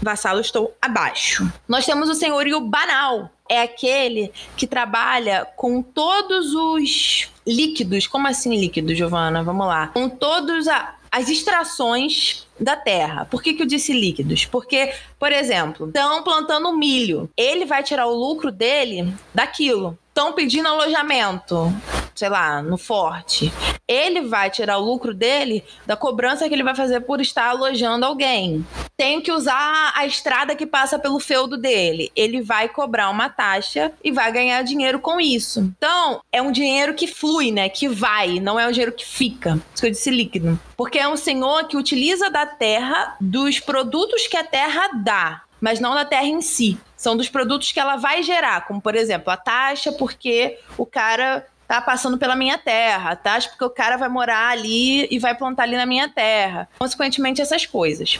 vassalo, 0.00 0.40
estou 0.40 0.74
abaixo. 0.80 1.52
Nós 1.68 1.84
temos 1.84 2.08
o 2.08 2.14
senhorio 2.14 2.60
banal. 2.60 3.30
É 3.48 3.62
aquele 3.62 4.32
que 4.56 4.66
trabalha 4.66 5.46
com 5.56 5.82
todos 5.82 6.54
os 6.54 7.28
líquidos. 7.46 8.06
Como 8.06 8.26
assim 8.26 8.56
líquidos, 8.56 8.96
Giovana? 8.96 9.42
Vamos 9.42 9.66
lá. 9.66 9.88
Com 9.88 10.08
todos 10.08 10.66
a, 10.68 10.94
as 11.10 11.28
extrações 11.28 12.46
da 12.58 12.76
terra. 12.76 13.24
Por 13.24 13.42
que, 13.42 13.54
que 13.54 13.62
eu 13.62 13.66
disse 13.66 13.92
líquidos? 13.92 14.44
Porque, 14.44 14.92
por 15.18 15.32
exemplo, 15.32 15.86
estão 15.86 16.22
plantando 16.22 16.76
milho. 16.76 17.28
Ele 17.36 17.64
vai 17.64 17.82
tirar 17.82 18.06
o 18.06 18.14
lucro 18.14 18.52
dele 18.52 19.12
daquilo. 19.34 19.98
Estão 20.08 20.32
pedindo 20.32 20.68
alojamento, 20.68 21.72
sei 22.20 22.28
lá, 22.28 22.60
no 22.60 22.76
forte. 22.76 23.50
Ele 23.88 24.20
vai 24.20 24.50
tirar 24.50 24.76
o 24.76 24.84
lucro 24.84 25.14
dele 25.14 25.64
da 25.86 25.96
cobrança 25.96 26.46
que 26.46 26.54
ele 26.54 26.62
vai 26.62 26.74
fazer 26.74 27.00
por 27.00 27.18
estar 27.18 27.48
alojando 27.48 28.04
alguém. 28.04 28.64
Tem 28.94 29.22
que 29.22 29.32
usar 29.32 29.90
a 29.96 30.04
estrada 30.04 30.54
que 30.54 30.66
passa 30.66 30.98
pelo 30.98 31.18
feudo 31.18 31.56
dele. 31.56 32.12
Ele 32.14 32.42
vai 32.42 32.68
cobrar 32.68 33.08
uma 33.08 33.30
taxa 33.30 33.90
e 34.04 34.12
vai 34.12 34.30
ganhar 34.30 34.62
dinheiro 34.62 35.00
com 35.00 35.18
isso. 35.18 35.60
Então, 35.60 36.20
é 36.30 36.42
um 36.42 36.52
dinheiro 36.52 36.92
que 36.92 37.06
flui, 37.06 37.50
né? 37.50 37.70
Que 37.70 37.88
vai, 37.88 38.38
não 38.38 38.60
é 38.60 38.68
um 38.68 38.70
dinheiro 38.70 38.92
que 38.92 39.06
fica. 39.06 39.58
Isso 39.72 39.82
que 39.82 39.86
eu 39.86 39.90
disse 39.90 40.10
líquido. 40.10 40.60
Porque 40.76 40.98
é 40.98 41.08
um 41.08 41.16
senhor 41.16 41.64
que 41.68 41.76
utiliza 41.78 42.28
da 42.28 42.44
terra 42.44 43.16
dos 43.18 43.58
produtos 43.58 44.26
que 44.26 44.36
a 44.36 44.44
terra 44.44 44.90
dá 45.02 45.42
mas 45.60 45.78
não 45.78 45.94
da 45.94 46.04
terra 46.04 46.24
em 46.24 46.40
si. 46.40 46.78
São 46.96 47.16
dos 47.16 47.28
produtos 47.28 47.70
que 47.70 47.78
ela 47.78 47.96
vai 47.96 48.22
gerar, 48.22 48.66
como 48.66 48.80
por 48.80 48.94
exemplo 48.94 49.30
a 49.30 49.36
taxa, 49.36 49.92
porque 49.92 50.58
o 50.76 50.86
cara 50.86 51.46
tá 51.70 51.80
passando 51.80 52.18
pela 52.18 52.34
minha 52.34 52.58
terra, 52.58 53.14
tá? 53.14 53.38
Porque 53.38 53.64
o 53.64 53.70
cara 53.70 53.96
vai 53.96 54.08
morar 54.08 54.48
ali 54.48 55.06
e 55.08 55.20
vai 55.20 55.36
plantar 55.36 55.62
ali 55.62 55.76
na 55.76 55.86
minha 55.86 56.08
terra. 56.08 56.68
Consequentemente, 56.80 57.40
essas 57.40 57.64
coisas. 57.64 58.18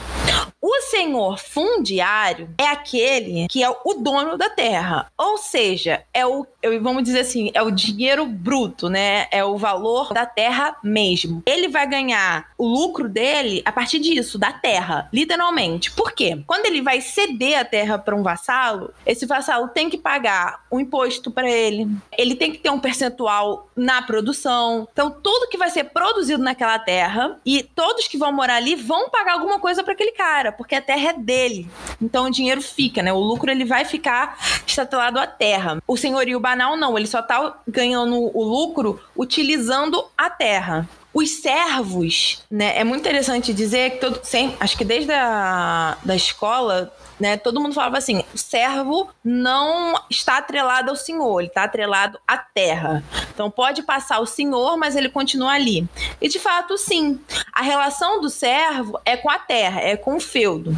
O 0.62 0.81
senhor 0.83 1.38
fundiário 1.38 2.50
é 2.59 2.67
aquele 2.67 3.49
que 3.49 3.64
é 3.64 3.71
o 3.71 3.95
dono 3.95 4.37
da 4.37 4.50
terra. 4.50 5.11
Ou 5.17 5.38
seja, 5.38 6.05
é 6.12 6.26
o, 6.26 6.47
vamos 6.83 7.02
dizer 7.02 7.21
assim, 7.21 7.50
é 7.55 7.62
o 7.62 7.71
dinheiro 7.71 8.26
bruto, 8.26 8.90
né? 8.90 9.26
É 9.31 9.43
o 9.43 9.57
valor 9.57 10.12
da 10.12 10.26
terra 10.26 10.76
mesmo. 10.85 11.43
Ele 11.47 11.69
vai 11.69 11.88
ganhar 11.88 12.50
o 12.59 12.67
lucro 12.67 13.09
dele 13.09 13.62
a 13.64 13.73
partir 13.73 14.00
disso, 14.00 14.38
da 14.38 14.52
terra, 14.52 15.09
literalmente. 15.12 15.90
Por 15.93 16.12
quê? 16.12 16.43
Quando 16.47 16.67
ele 16.67 16.83
vai 16.83 17.00
ceder 17.00 17.59
a 17.59 17.64
terra 17.64 17.99
para 17.99 18.14
um 18.14 18.23
vassalo, 18.23 18.93
esse 19.07 19.25
vassalo 19.25 19.69
tem 19.69 19.88
que 19.88 19.97
pagar 19.97 20.64
um 20.71 20.79
imposto 20.79 21.31
para 21.31 21.49
ele. 21.50 21.88
Ele 22.19 22.35
tem 22.35 22.52
que 22.52 22.59
ter 22.59 22.71
um 22.71 22.81
percentual 22.81 23.71
na 23.75 24.02
produção. 24.02 24.87
Então, 24.93 25.11
tudo 25.11 25.49
que 25.49 25.57
vai 25.57 25.71
ser 25.71 25.85
produzido 25.85 26.43
naquela 26.43 26.79
terra 26.79 27.40
e 27.47 27.62
todos 27.62 28.07
que 28.07 28.19
vão 28.19 28.31
morar 28.31 28.57
ali 28.57 28.75
vão 28.75 29.09
pagar 29.09 29.33
alguma 29.33 29.59
coisa 29.59 29.83
para 29.83 29.95
aquele 29.95 30.12
cara, 30.12 30.50
porque 30.50 30.75
a 30.75 30.83
terra 30.83 31.11
é 31.11 31.12
dele. 31.12 31.71
Então, 32.00 32.26
o 32.26 32.30
dinheiro 32.30 32.62
fica, 32.62 33.02
né? 33.02 33.12
O 33.12 33.19
lucro 33.19 33.50
ele 33.50 33.64
vai 33.64 33.85
ficar 33.85 34.38
estatelado 34.66 35.19
à 35.19 35.26
terra. 35.26 35.83
O 35.87 35.97
senhorio 35.97 36.40
banal 36.40 36.76
não, 36.76 36.97
ele 36.97 37.07
só 37.07 37.23
tá 37.23 37.59
ganhando 37.66 38.16
o 38.16 38.42
lucro 38.42 39.00
utilizando 39.16 40.04
a 40.16 40.30
terra 40.30 40.88
os 41.12 41.31
servos, 41.40 42.43
né? 42.50 42.79
É 42.79 42.85
muito 42.85 43.00
interessante 43.00 43.52
dizer 43.52 43.93
que 43.93 43.97
todo, 43.99 44.21
sempre, 44.23 44.57
acho 44.61 44.76
que 44.76 44.85
desde 44.85 45.12
a 45.12 45.97
da 46.05 46.14
escola 46.14 46.93
né? 47.21 47.37
Todo 47.37 47.61
mundo 47.61 47.75
falava 47.75 47.99
assim: 47.99 48.25
o 48.35 48.38
servo 48.38 49.11
não 49.23 49.95
está 50.09 50.38
atrelado 50.38 50.88
ao 50.88 50.97
senhor, 50.97 51.40
ele 51.40 51.49
está 51.49 51.64
atrelado 51.64 52.19
à 52.26 52.38
terra. 52.38 53.05
Então 53.33 53.50
pode 53.50 53.83
passar 53.83 54.19
o 54.21 54.26
senhor, 54.26 54.76
mas 54.79 54.97
ele 54.97 55.11
continua 55.11 55.52
ali. 55.52 55.87
E 56.21 56.29
de 56.29 56.38
fato, 56.38 56.79
sim. 56.79 57.21
A 57.52 57.62
relação 57.62 58.21
do 58.21 58.31
servo 58.31 58.99
é 59.05 59.17
com 59.17 59.29
a 59.29 59.38
terra, 59.38 59.81
é 59.83 59.97
com 59.97 60.17
o 60.17 60.21
feudo. 60.21 60.75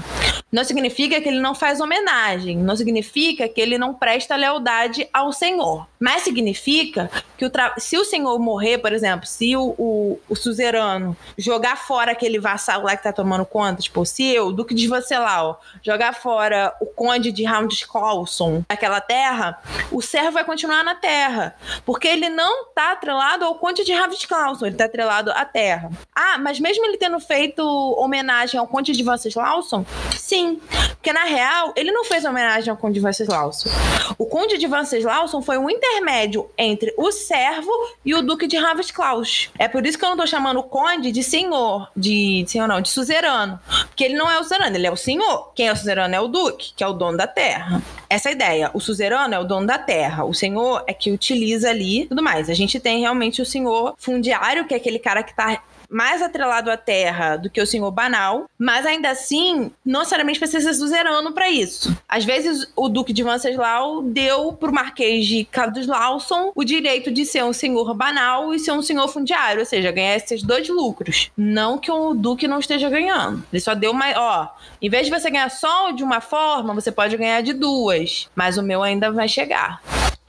Não 0.51 0.65
significa 0.65 1.21
que 1.21 1.29
ele 1.29 1.41
não 1.41 1.55
faz 1.55 1.81
homenagem, 1.81 2.59
não 2.59 2.77
significa 2.77 3.49
que 3.49 3.61
ele 3.61 3.79
não 3.79 3.95
presta 3.95 4.35
lealdade 4.35 5.09
ao 5.13 5.33
senhor. 5.33 5.87
Mas 6.03 6.23
significa 6.23 7.09
que 7.39 7.45
o 7.45 7.51
tra... 7.51 7.75
se 7.79 7.97
o 7.97 8.05
senhor 8.05 8.37
morrer, 8.41 8.79
por 8.79 8.93
exemplo, 8.93 9.25
se 9.25 9.57
o, 9.57 9.75
o, 9.79 10.21
o 10.29 10.35
suzerano 10.35 11.17
jogar 11.39 11.77
fora 11.77 12.11
aquele 12.11 12.41
vassalo 12.41 12.87
lá 12.87 12.97
que 12.97 13.05
tá 13.05 13.13
tomando 13.13 13.47
conta, 13.47 13.81
tipo, 13.81 14.05
se 14.05 14.25
eu, 14.35 14.49
o 14.49 14.53
Duque 14.53 14.75
de 14.75 14.89
Vancelau, 14.89 15.61
jogar 15.81 16.13
fora 16.13 16.75
o 16.81 16.87
conde 16.87 17.31
de 17.31 17.45
Round-Colson 17.45 18.65
daquela 18.69 19.01
terra, 19.01 19.63
o 19.93 20.03
servo 20.03 20.33
vai 20.33 20.45
continuar 20.45 20.83
na 20.83 20.97
terra, 20.97 21.55
porque 21.87 22.09
ele 22.09 22.29
não 22.29 22.69
está 22.69 22.91
atrelado 22.91 23.45
ao 23.45 23.55
conde 23.55 23.85
de 23.85 23.93
Round-Colson, 23.93 24.67
ele 24.67 24.75
está 24.75 24.87
atrelado 24.87 25.31
à 25.31 25.45
terra. 25.45 25.89
Ah, 26.13 26.37
mas 26.37 26.59
mesmo 26.59 26.85
ele 26.85 26.97
tendo 26.97 27.21
feito 27.21 27.63
homenagem 27.97 28.59
ao 28.59 28.67
conde 28.67 28.91
de 28.91 29.03
Vanceslauson, 29.05 29.87
sim, 30.19 30.61
porque 30.91 31.13
na 31.13 31.25
real 31.25 31.73
ele 31.77 31.93
não 31.93 32.05
fez 32.05 32.25
homenagem 32.25 32.71
ao 32.71 32.77
conde 32.77 32.95
de 32.95 33.01
Vanceslauson. 33.01 33.69
O 34.19 34.27
conde 34.27 34.59
de 34.59 34.67
Vanceslauson 34.67 35.41
foi 35.41 35.59
um 35.59 35.71
intermédio 35.93 36.49
entre 36.57 36.95
o 36.97 37.13
servo 37.13 37.71
e 38.05 38.15
o 38.15 38.23
duque 38.23 38.47
de 38.47 38.57
Ravensklaus. 38.57 39.51
É 39.59 39.69
por 39.69 39.87
isso 39.87 39.99
que 39.99 40.05
eu 40.05 40.09
não 40.09 40.17
estou 40.17 40.27
chamando 40.27 40.59
o 40.59 40.63
conde 40.63 41.13
de 41.13 41.23
senhor, 41.23 41.91
de 41.97 42.45
senhor 42.47 42.67
não, 42.67 42.81
de 42.81 42.89
suzerano, 42.89 43.61
porque 43.87 44.05
ele 44.05 44.15
não 44.15 44.31
é 44.31 44.39
o 44.39 44.43
suzerano, 44.43 44.77
ele 44.77 44.87
é 44.87 44.91
o 44.91 44.97
senhor. 44.97 45.53
Quem 45.55 45.69
é 45.69 45.73
o 45.73 45.77
suzerano 45.77 46.15
é 46.15 46.21
o 46.21 46.29
duque, 46.29 46.73
que 46.75 46.83
é 46.83 46.87
o 46.87 46.93
dono 46.93 47.17
da 47.17 47.27
terra. 47.27 47.83
Essa 48.09 48.29
é 48.29 48.33
a 48.33 48.35
ideia. 48.35 48.71
O 48.75 48.81
suzerano 48.81 49.35
é 49.35 49.39
o 49.39 49.45
dono 49.45 49.67
da 49.67 49.79
terra. 49.79 50.25
O 50.25 50.35
senhor 50.35 50.83
é 50.87 50.95
que 50.95 51.11
utiliza 51.11 51.71
ali 51.71 52.07
tudo 52.07 52.23
mais. 52.23 52.49
A 52.49 52.55
gente 52.55 52.81
tem 52.81 53.01
realmente 53.01 53.43
o 53.43 53.47
senhor 53.47 53.95
fundiário, 53.99 54.67
que 54.67 54.75
é 54.75 54.77
aquele 54.77 54.99
cara 54.99 55.23
que 55.23 55.31
está 55.31 55.63
mais 55.93 56.23
atrelado 56.23 56.71
à 56.71 56.77
terra 56.77 57.37
do 57.37 57.51
que 57.51 57.61
o 57.61 57.67
senhor 57.67 57.91
banal, 57.91 58.47
mas 58.59 58.87
ainda 58.87 59.11
assim, 59.11 59.71
não 59.85 60.01
necessariamente 60.01 60.39
precisa 60.39 60.73
ser 60.73 60.75
suzerano 60.75 61.33
para 61.33 61.51
isso. 61.51 61.95
Às 62.09 62.25
vezes, 62.25 62.67
o 62.75 62.89
Duque 62.89 63.13
de 63.13 63.23
Venceslau 63.23 64.03
deu 64.03 64.53
pro 64.53 64.73
Marquês 64.73 65.27
de 65.27 65.45
Carlos 65.45 65.87
Lawson 65.87 66.53
o 66.55 66.65
direito 66.65 67.11
de 67.11 67.27
ser 67.27 67.45
um 67.45 67.53
senhor 67.53 67.95
banal 67.95 68.55
e 68.55 68.59
ser 68.59 68.73
um 68.73 68.83
senhor 68.83 69.07
fundiário, 69.09 69.61
ou 69.61 69.67
seja, 69.67 69.93
ganhar 69.93 70.17
esses 70.17 70.43
dois 70.43 70.69
lucros. 70.69 71.31
Não 71.37 71.79
que 71.79 71.91
o 71.91 72.15
Duque 72.15 72.49
não 72.49 72.59
esteja 72.59 72.89
ganhando. 72.89 73.45
Ele 73.53 73.61
só 73.61 73.75
deu 73.75 73.93
mais, 73.93 74.17
ó, 74.17 74.55
em 74.81 74.89
vez 74.89 75.07
de 75.07 75.13
você 75.13 75.31
ganhar 75.31 75.51
só 75.51 75.91
de 75.91 76.03
uma 76.03 76.21
forma, 76.21 76.75
você 76.75 76.91
pode 76.91 77.17
ganhar 77.17 77.43
de 77.43 77.53
duas, 77.53 78.29
mas 78.35 78.57
o 78.57 78.63
meu 78.63 78.83
ainda 78.83 79.11
vai 79.11 79.29
chegar. 79.29 79.81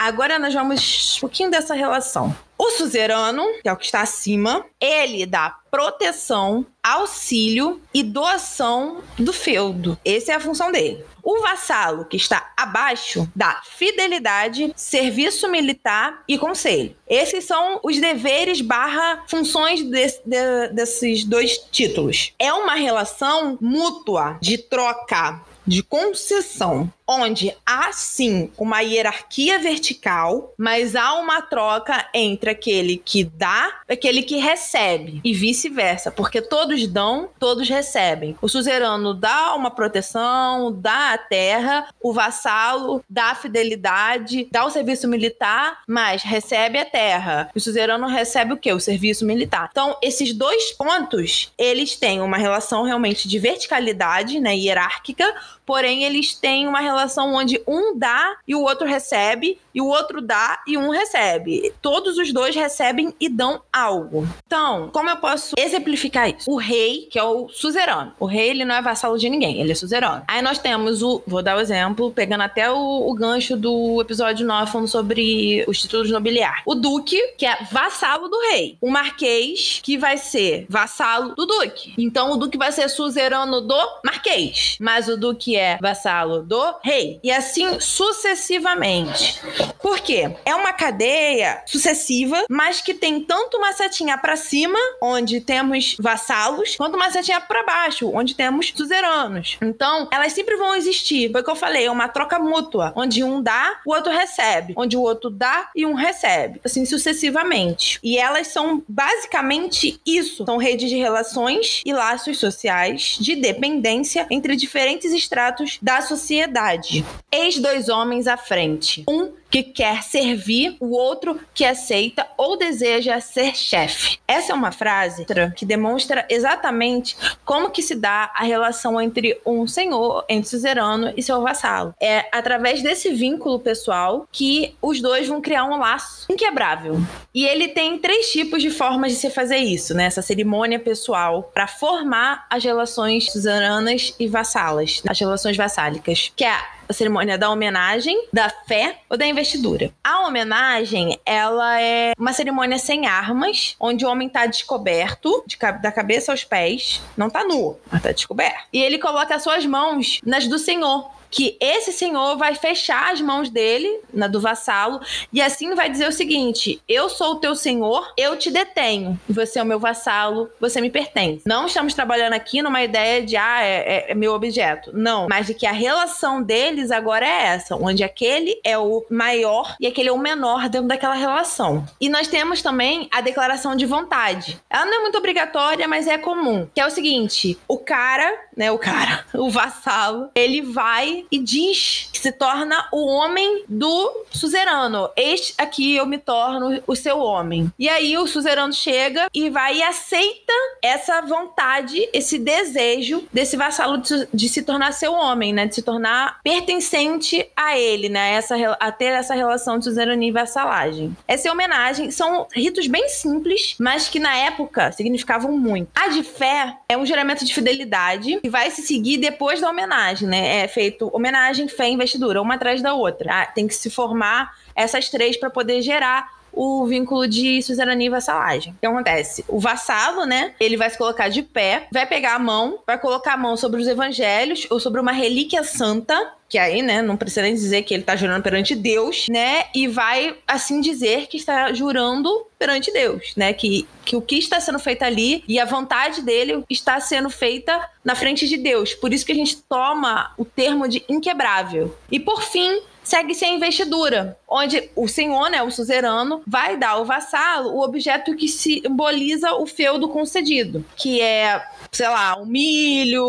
Agora 0.03 0.37
nós 0.37 0.53
vamos 0.53 1.15
um 1.15 1.21
pouquinho 1.21 1.49
dessa 1.49 1.73
relação. 1.73 2.35
O 2.57 2.71
suzerano, 2.71 3.41
que 3.61 3.69
é 3.69 3.71
o 3.71 3.77
que 3.77 3.85
está 3.85 4.01
acima, 4.01 4.65
ele 4.77 5.25
dá 5.25 5.55
proteção, 5.71 6.65
auxílio 6.83 7.81
e 7.93 8.03
doação 8.03 9.01
do 9.17 9.31
feudo. 9.31 9.97
Essa 10.03 10.33
é 10.33 10.35
a 10.35 10.41
função 10.41 10.73
dele. 10.73 11.05
O 11.23 11.39
vassalo, 11.39 12.03
que 12.03 12.17
está 12.17 12.51
abaixo, 12.57 13.31
dá 13.33 13.61
fidelidade, 13.63 14.73
serviço 14.75 15.49
militar 15.49 16.21
e 16.27 16.37
conselho. 16.37 16.93
Esses 17.07 17.45
são 17.45 17.79
os 17.81 17.97
deveres 17.97 18.59
barra 18.59 19.23
funções 19.29 19.81
de, 19.81 20.07
de, 20.25 20.67
desses 20.73 21.23
dois 21.23 21.57
títulos. 21.71 22.33
É 22.37 22.51
uma 22.51 22.75
relação 22.75 23.57
mútua 23.61 24.37
de 24.41 24.57
troca 24.57 25.41
de 25.65 25.81
concessão 25.83 26.91
onde 27.07 27.53
há 27.65 27.91
sim 27.91 28.49
uma 28.57 28.81
hierarquia 28.81 29.59
vertical, 29.59 30.53
mas 30.57 30.95
há 30.95 31.15
uma 31.15 31.41
troca 31.41 32.07
entre 32.13 32.49
aquele 32.49 32.97
que 32.97 33.23
dá 33.23 33.81
e 33.89 33.93
aquele 33.93 34.23
que 34.23 34.37
recebe, 34.37 35.21
e 35.23 35.33
vice-versa, 35.33 36.11
porque 36.11 36.41
todos 36.41 36.87
dão, 36.87 37.29
todos 37.39 37.67
recebem. 37.67 38.35
O 38.41 38.49
suzerano 38.49 39.13
dá 39.13 39.53
uma 39.55 39.71
proteção, 39.71 40.71
dá 40.71 41.13
a 41.13 41.17
terra, 41.17 41.87
o 42.01 42.13
vassalo 42.13 43.03
dá 43.09 43.31
a 43.31 43.35
fidelidade, 43.35 44.47
dá 44.51 44.65
o 44.65 44.71
serviço 44.71 45.07
militar, 45.07 45.81
mas 45.87 46.23
recebe 46.23 46.79
a 46.79 46.85
terra. 46.85 47.49
O 47.55 47.59
suzerano 47.59 48.07
recebe 48.07 48.53
o 48.53 48.57
quê? 48.57 48.71
O 48.71 48.79
serviço 48.79 49.25
militar. 49.25 49.69
Então, 49.71 49.97
esses 50.01 50.33
dois 50.33 50.71
pontos, 50.71 51.51
eles 51.57 51.95
têm 51.95 52.21
uma 52.21 52.37
relação 52.37 52.83
realmente 52.83 53.27
de 53.27 53.39
verticalidade, 53.39 54.39
né, 54.39 54.55
hierárquica, 54.55 55.33
porém 55.65 56.03
eles 56.03 56.33
têm 56.33 56.67
uma 56.67 56.79
relação 56.79 57.33
onde 57.33 57.61
um 57.67 57.97
dá 57.97 58.35
e 58.47 58.55
o 58.55 58.61
outro 58.61 58.87
recebe, 58.87 59.59
e 59.73 59.81
o 59.81 59.87
outro 59.87 60.21
dá 60.21 60.61
e 60.67 60.77
um 60.77 60.89
recebe. 60.89 61.73
Todos 61.81 62.17
os 62.17 62.31
dois 62.31 62.55
recebem 62.55 63.13
e 63.19 63.27
dão 63.27 63.61
algo. 63.71 64.27
Então, 64.45 64.89
como 64.93 65.09
eu 65.09 65.17
posso 65.17 65.55
exemplificar 65.57 66.29
isso? 66.29 66.49
O 66.49 66.57
rei, 66.57 67.07
que 67.09 67.17
é 67.17 67.23
o 67.23 67.49
suzerano. 67.49 68.13
O 68.19 68.25
rei, 68.25 68.49
ele 68.49 68.65
não 68.65 68.75
é 68.75 68.81
vassalo 68.81 69.17
de 69.17 69.29
ninguém, 69.29 69.59
ele 69.59 69.71
é 69.71 69.75
suzerano. 69.75 70.23
Aí 70.27 70.41
nós 70.41 70.59
temos 70.59 71.01
o, 71.01 71.23
vou 71.25 71.41
dar 71.41 71.55
o 71.55 71.57
um 71.57 71.61
exemplo, 71.61 72.11
pegando 72.11 72.41
até 72.41 72.69
o, 72.69 73.09
o, 73.09 73.13
gancho 73.13 73.55
do 73.57 73.99
episódio 74.01 74.45
9 74.45 74.71
falando 74.71 74.87
sobre 74.87 75.63
os 75.67 75.81
títulos 75.81 76.11
nobiliários. 76.11 76.63
O 76.65 76.75
duque, 76.75 77.19
que 77.37 77.45
é 77.45 77.57
vassalo 77.71 78.27
do 78.27 78.39
rei. 78.51 78.77
O 78.79 78.89
marquês, 78.89 79.79
que 79.83 79.97
vai 79.97 80.17
ser 80.17 80.65
vassalo 80.69 81.35
do 81.35 81.45
duque. 81.45 81.93
Então, 81.97 82.31
o 82.31 82.37
duque 82.37 82.57
vai 82.57 82.71
ser 82.71 82.89
suzerano 82.89 83.61
do 83.61 83.99
marquês, 84.03 84.77
mas 84.79 85.07
o 85.07 85.17
duque 85.17 85.52
é 85.55 85.77
vassalo 85.81 86.43
do 86.43 86.75
rei. 86.83 87.19
E 87.23 87.31
assim 87.31 87.79
sucessivamente. 87.79 89.41
Por 89.81 89.99
quê? 89.99 90.35
É 90.45 90.55
uma 90.55 90.73
cadeia 90.73 91.61
sucessiva, 91.65 92.45
mas 92.49 92.81
que 92.81 92.93
tem 92.93 93.21
tanto 93.21 93.57
uma 93.57 93.73
setinha 93.73 94.17
para 94.17 94.35
cima, 94.35 94.77
onde 95.01 95.41
temos 95.41 95.95
vassalos, 95.99 96.75
quanto 96.75 96.95
uma 96.95 97.11
setinha 97.11 97.41
para 97.41 97.63
baixo, 97.63 98.09
onde 98.13 98.35
temos 98.35 98.71
suzeranos. 98.75 99.57
Então, 99.61 100.07
elas 100.11 100.33
sempre 100.33 100.55
vão 100.55 100.75
existir. 100.75 101.31
Foi 101.31 101.41
o 101.41 101.43
que 101.43 101.51
eu 101.51 101.55
falei, 101.55 101.85
é 101.85 101.91
uma 101.91 102.07
troca 102.07 102.39
mútua, 102.39 102.93
onde 102.95 103.23
um 103.23 103.41
dá, 103.41 103.79
o 103.85 103.93
outro 103.93 104.11
recebe, 104.11 104.73
onde 104.77 104.95
o 104.95 105.01
outro 105.01 105.29
dá 105.29 105.69
e 105.75 105.85
um 105.85 105.93
recebe, 105.93 106.61
assim 106.63 106.85
sucessivamente. 106.85 107.99
E 108.03 108.17
elas 108.17 108.47
são 108.47 108.83
basicamente 108.87 109.99
isso, 110.05 110.45
são 110.45 110.57
redes 110.57 110.89
de 110.89 110.97
relações 110.97 111.81
e 111.85 111.93
laços 111.93 112.37
sociais 112.37 113.17
de 113.19 113.35
dependência 113.35 114.25
entre 114.29 114.55
diferentes 114.55 115.11
estratos 115.11 115.42
da 115.81 116.01
sociedade. 116.01 117.05
Eis 117.31 117.59
dois 117.59 117.89
homens 117.89 118.27
à 118.27 118.37
frente. 118.37 119.03
Um 119.07 119.31
que 119.53 119.61
quer 119.61 120.01
servir, 120.01 120.75
o 120.79 120.97
outro 120.97 121.39
que 121.53 121.63
aceita 121.63 122.25
ou 122.35 122.57
deseja 122.57 123.21
ser 123.21 123.55
chefe. 123.55 124.17
Essa 124.27 124.51
é 124.51 124.55
uma 124.55 124.71
frase 124.71 125.27
que 125.55 125.63
demonstra 125.63 126.25
exatamente 126.27 127.15
como 127.45 127.69
que 127.69 127.83
se 127.83 127.93
dá 127.93 128.31
a 128.33 128.43
relação 128.43 128.99
entre 128.99 129.39
um 129.45 129.67
senhor, 129.67 130.25
entre 130.27 130.49
suzerano 130.49 131.13
e 131.15 131.21
seu 131.21 131.39
vassalo. 131.43 131.93
É 132.01 132.25
através 132.31 132.81
desse 132.81 133.11
vínculo 133.11 133.59
pessoal 133.59 134.27
que 134.31 134.75
os 134.81 134.99
dois 134.99 135.27
vão 135.27 135.39
criar 135.39 135.65
um 135.65 135.77
laço 135.77 136.25
inquebrável. 136.31 136.99
E 137.31 137.45
ele 137.45 137.67
tem 137.67 137.99
três 137.99 138.31
tipos 138.31 138.59
de 138.59 138.71
formas 138.71 139.11
de 139.11 139.19
se 139.19 139.29
fazer 139.29 139.57
isso, 139.57 139.93
né? 139.93 140.05
Essa 140.05 140.23
cerimônia 140.23 140.79
pessoal 140.79 141.51
para 141.53 141.67
formar 141.67 142.47
as 142.49 142.63
relações 142.63 143.31
suzeranas 143.31 144.15
e 144.19 144.27
vassalas, 144.27 145.03
as 145.07 145.19
relações 145.19 145.55
vassálicas, 145.55 146.31
que 146.35 146.43
é 146.43 146.57
a 146.87 146.93
cerimônia 146.93 147.37
da 147.37 147.49
homenagem, 147.49 148.27
da 148.31 148.49
fé 148.49 148.97
ou 149.09 149.17
da 149.17 149.25
investidura. 149.25 149.91
A 150.03 150.27
homenagem, 150.27 151.19
ela 151.25 151.79
é 151.81 152.13
uma 152.17 152.33
cerimônia 152.33 152.77
sem 152.77 153.05
armas, 153.07 153.75
onde 153.79 154.05
o 154.05 154.09
homem 154.09 154.27
está 154.27 154.45
descoberto, 154.45 155.43
de, 155.47 155.57
da 155.81 155.91
cabeça 155.91 156.31
aos 156.31 156.43
pés, 156.43 157.01
não 157.17 157.27
está 157.27 157.43
nu, 157.43 157.77
mas 157.91 157.99
está 157.99 158.11
descoberto. 158.11 158.65
E 158.71 158.81
ele 158.81 158.97
coloca 158.97 159.35
as 159.35 159.43
suas 159.43 159.65
mãos 159.65 160.19
nas 160.25 160.47
do 160.47 160.59
Senhor, 160.59 161.09
que 161.33 161.57
esse 161.59 161.91
senhor 161.91 162.37
vai 162.37 162.53
fechar 162.53 163.11
as 163.11 163.19
mãos 163.19 163.49
dele, 163.49 163.99
na 164.13 164.27
do 164.27 164.39
vassalo, 164.39 165.01
e 165.33 165.41
assim 165.41 165.73
vai 165.73 165.89
dizer 165.89 166.07
o 166.07 166.11
seguinte: 166.11 166.79
eu 166.87 167.09
sou 167.09 167.33
o 167.33 167.39
teu 167.39 167.55
senhor, 167.55 168.13
eu 168.15 168.37
te 168.37 168.51
detenho. 168.51 169.19
Você 169.27 169.57
é 169.57 169.63
o 169.63 169.65
meu 169.65 169.79
vassalo, 169.79 170.49
você 170.61 170.79
me 170.79 170.91
pertence. 170.91 171.41
Não 171.47 171.65
estamos 171.65 171.95
trabalhando 171.95 172.33
aqui 172.33 172.61
numa 172.61 172.83
ideia 172.83 173.25
de 173.25 173.35
ah, 173.35 173.63
é, 173.63 174.05
é, 174.09 174.11
é 174.11 174.15
meu 174.15 174.33
objeto. 174.33 174.91
Não, 174.93 175.27
mas 175.27 175.47
de 175.47 175.55
que 175.55 175.65
a 175.65 175.71
relação 175.71 176.41
deles 176.41 176.91
agora 176.91 177.25
é 177.25 177.45
essa, 177.47 177.75
onde 177.75 178.03
aquele 178.03 178.61
é 178.63 178.77
o 178.77 179.03
maior 179.09 179.75
e 179.79 179.87
aquele 179.87 180.09
é 180.09 180.11
o 180.11 180.17
menor 180.19 180.69
dentro 180.69 180.87
daquela 180.87 181.15
relação. 181.15 181.83
E 181.99 182.09
nós 182.09 182.27
temos 182.27 182.61
também 182.61 183.09
a 183.11 183.21
declaração 183.21 183.75
de 183.75 183.87
vontade. 183.87 184.61
Ela 184.69 184.85
não 184.85 184.99
é 184.99 185.01
muito 185.01 185.17
obrigatória, 185.17 185.87
mas 185.87 186.05
é 186.05 186.17
comum. 186.17 186.67
Que 186.75 186.81
é 186.81 186.85
o 186.85 186.91
seguinte: 186.91 187.57
o 187.67 187.79
cara, 187.79 188.31
né, 188.55 188.71
o 188.71 188.77
cara, 188.77 189.25
o 189.33 189.49
vassalo, 189.49 190.29
ele 190.35 190.61
vai 190.61 191.25
e 191.31 191.39
diz 191.39 192.09
que 192.11 192.19
se 192.19 192.31
torna 192.31 192.87
o 192.91 193.05
homem 193.05 193.63
do 193.67 194.25
suzerano. 194.31 195.09
Este 195.15 195.53
aqui 195.57 195.95
eu 195.95 196.05
me 196.05 196.17
torno 196.17 196.81
o 196.87 196.95
seu 196.95 197.19
homem. 197.19 197.71
E 197.77 197.89
aí 197.89 198.17
o 198.17 198.27
suzerano 198.27 198.73
chega 198.73 199.27
e 199.33 199.49
vai 199.49 199.77
e 199.77 199.83
aceita 199.83 200.53
essa 200.81 201.21
vontade, 201.21 202.07
esse 202.13 202.37
desejo 202.37 203.27
desse 203.31 203.55
vassalo 203.55 203.97
de, 203.97 204.27
de 204.33 204.49
se 204.49 204.61
tornar 204.61 204.91
seu 204.93 205.13
homem, 205.13 205.53
né? 205.53 205.65
De 205.65 205.75
se 205.75 205.81
tornar 205.81 206.39
pertencente 206.43 207.45
a 207.55 207.77
ele, 207.77 208.09
né? 208.09 208.33
Essa, 208.33 208.55
a 208.79 208.91
ter 208.91 209.05
essa 209.05 209.33
relação 209.33 209.77
de 209.77 209.85
suzerania 209.85 210.29
e 210.29 210.31
vassalagem. 210.31 211.15
Essa 211.27 211.51
homenagem 211.51 212.11
são 212.11 212.47
ritos 212.53 212.87
bem 212.87 213.07
simples, 213.09 213.75
mas 213.79 214.07
que 214.07 214.19
na 214.19 214.35
época 214.35 214.91
significavam 214.91 215.51
muito. 215.51 215.89
A 215.95 216.09
de 216.09 216.23
fé 216.23 216.77
é 216.87 216.97
um 216.97 217.05
juramento 217.05 217.45
de 217.45 217.53
fidelidade 217.53 218.39
que 218.43 218.49
vai 218.49 218.69
se 218.69 218.81
seguir 218.81 219.19
depois 219.19 219.61
da 219.61 219.69
homenagem, 219.69 220.27
né? 220.27 220.63
É 220.63 220.67
feito 220.67 221.09
homenagem, 221.15 221.69
fé 221.69 221.87
e 221.87 221.93
investidura, 221.93 222.41
uma 222.41 222.55
atrás 222.55 222.81
da 222.81 222.93
outra. 222.93 223.43
Ah, 223.43 223.45
tem 223.45 223.65
que 223.65 223.73
se 223.73 223.89
formar 223.89 224.57
essas 224.75 225.07
três 225.07 225.37
para 225.37 225.49
poder 225.49 225.81
gerar 225.81 226.29
o 226.53 226.85
vínculo 226.85 227.27
de 227.27 227.61
suzerania 227.61 228.07
e 228.07 228.09
vassalagem. 228.09 228.73
O 228.73 228.79
que 228.79 228.85
acontece? 228.85 229.43
O 229.47 229.59
vassalo, 229.59 230.25
né? 230.25 230.53
Ele 230.59 230.77
vai 230.77 230.89
se 230.89 230.97
colocar 230.97 231.29
de 231.29 231.41
pé, 231.41 231.87
vai 231.91 232.05
pegar 232.05 232.35
a 232.35 232.39
mão, 232.39 232.79
vai 232.85 232.97
colocar 232.97 233.33
a 233.33 233.37
mão 233.37 233.57
sobre 233.57 233.81
os 233.81 233.87
evangelhos 233.87 234.67
ou 234.69 234.79
sobre 234.79 235.01
uma 235.01 235.11
relíquia 235.11 235.63
santa 235.63 236.33
que 236.53 236.57
aí, 236.59 236.83
né, 236.83 237.01
não 237.01 237.17
precisa 237.17 237.41
nem 237.41 237.55
dizer 237.55 237.81
que 237.81 237.95
ele 237.95 238.03
está 238.03 238.15
jurando 238.15 238.43
perante 238.43 238.75
Deus, 238.75 239.27
né, 239.27 239.63
e 239.73 239.87
vai 239.87 240.37
assim 240.47 240.81
dizer 240.81 241.25
que 241.25 241.35
está 241.35 241.73
jurando 241.73 242.45
perante 242.59 242.93
Deus, 242.93 243.33
né, 243.35 243.53
que, 243.53 243.87
que 244.05 244.15
o 244.15 244.21
que 244.21 244.37
está 244.37 244.59
sendo 244.59 244.77
feito 244.77 245.01
ali 245.01 245.43
e 245.47 245.59
a 245.59 245.65
vontade 245.65 246.21
dele 246.21 246.63
está 246.69 246.99
sendo 246.99 247.27
feita 247.27 247.89
na 248.05 248.13
frente 248.13 248.47
de 248.47 248.57
Deus. 248.57 248.93
Por 248.93 249.11
isso 249.11 249.25
que 249.25 249.31
a 249.31 249.35
gente 249.35 249.63
toma 249.63 250.31
o 250.37 250.45
termo 250.45 250.87
de 250.87 251.03
inquebrável. 251.09 251.97
E 252.11 252.19
por 252.19 252.43
fim, 252.43 252.83
segue-se 253.03 253.45
a 253.45 253.49
investidura, 253.49 254.37
onde 254.47 254.89
o 254.95 255.07
senhor, 255.07 255.49
né, 255.49 255.61
o 255.61 255.71
suzerano, 255.71 256.41
vai 256.47 256.77
dar 256.77 256.91
ao 256.91 257.05
vassalo 257.05 257.71
o 257.71 257.83
objeto 257.83 258.35
que 258.35 258.47
simboliza 258.47 259.53
o 259.53 259.65
feudo 259.65 260.07
concedido, 260.09 260.85
que 260.95 261.21
é, 261.21 261.63
sei 261.91 262.07
lá, 262.07 262.37
um 262.37 262.45
milho, 262.45 263.25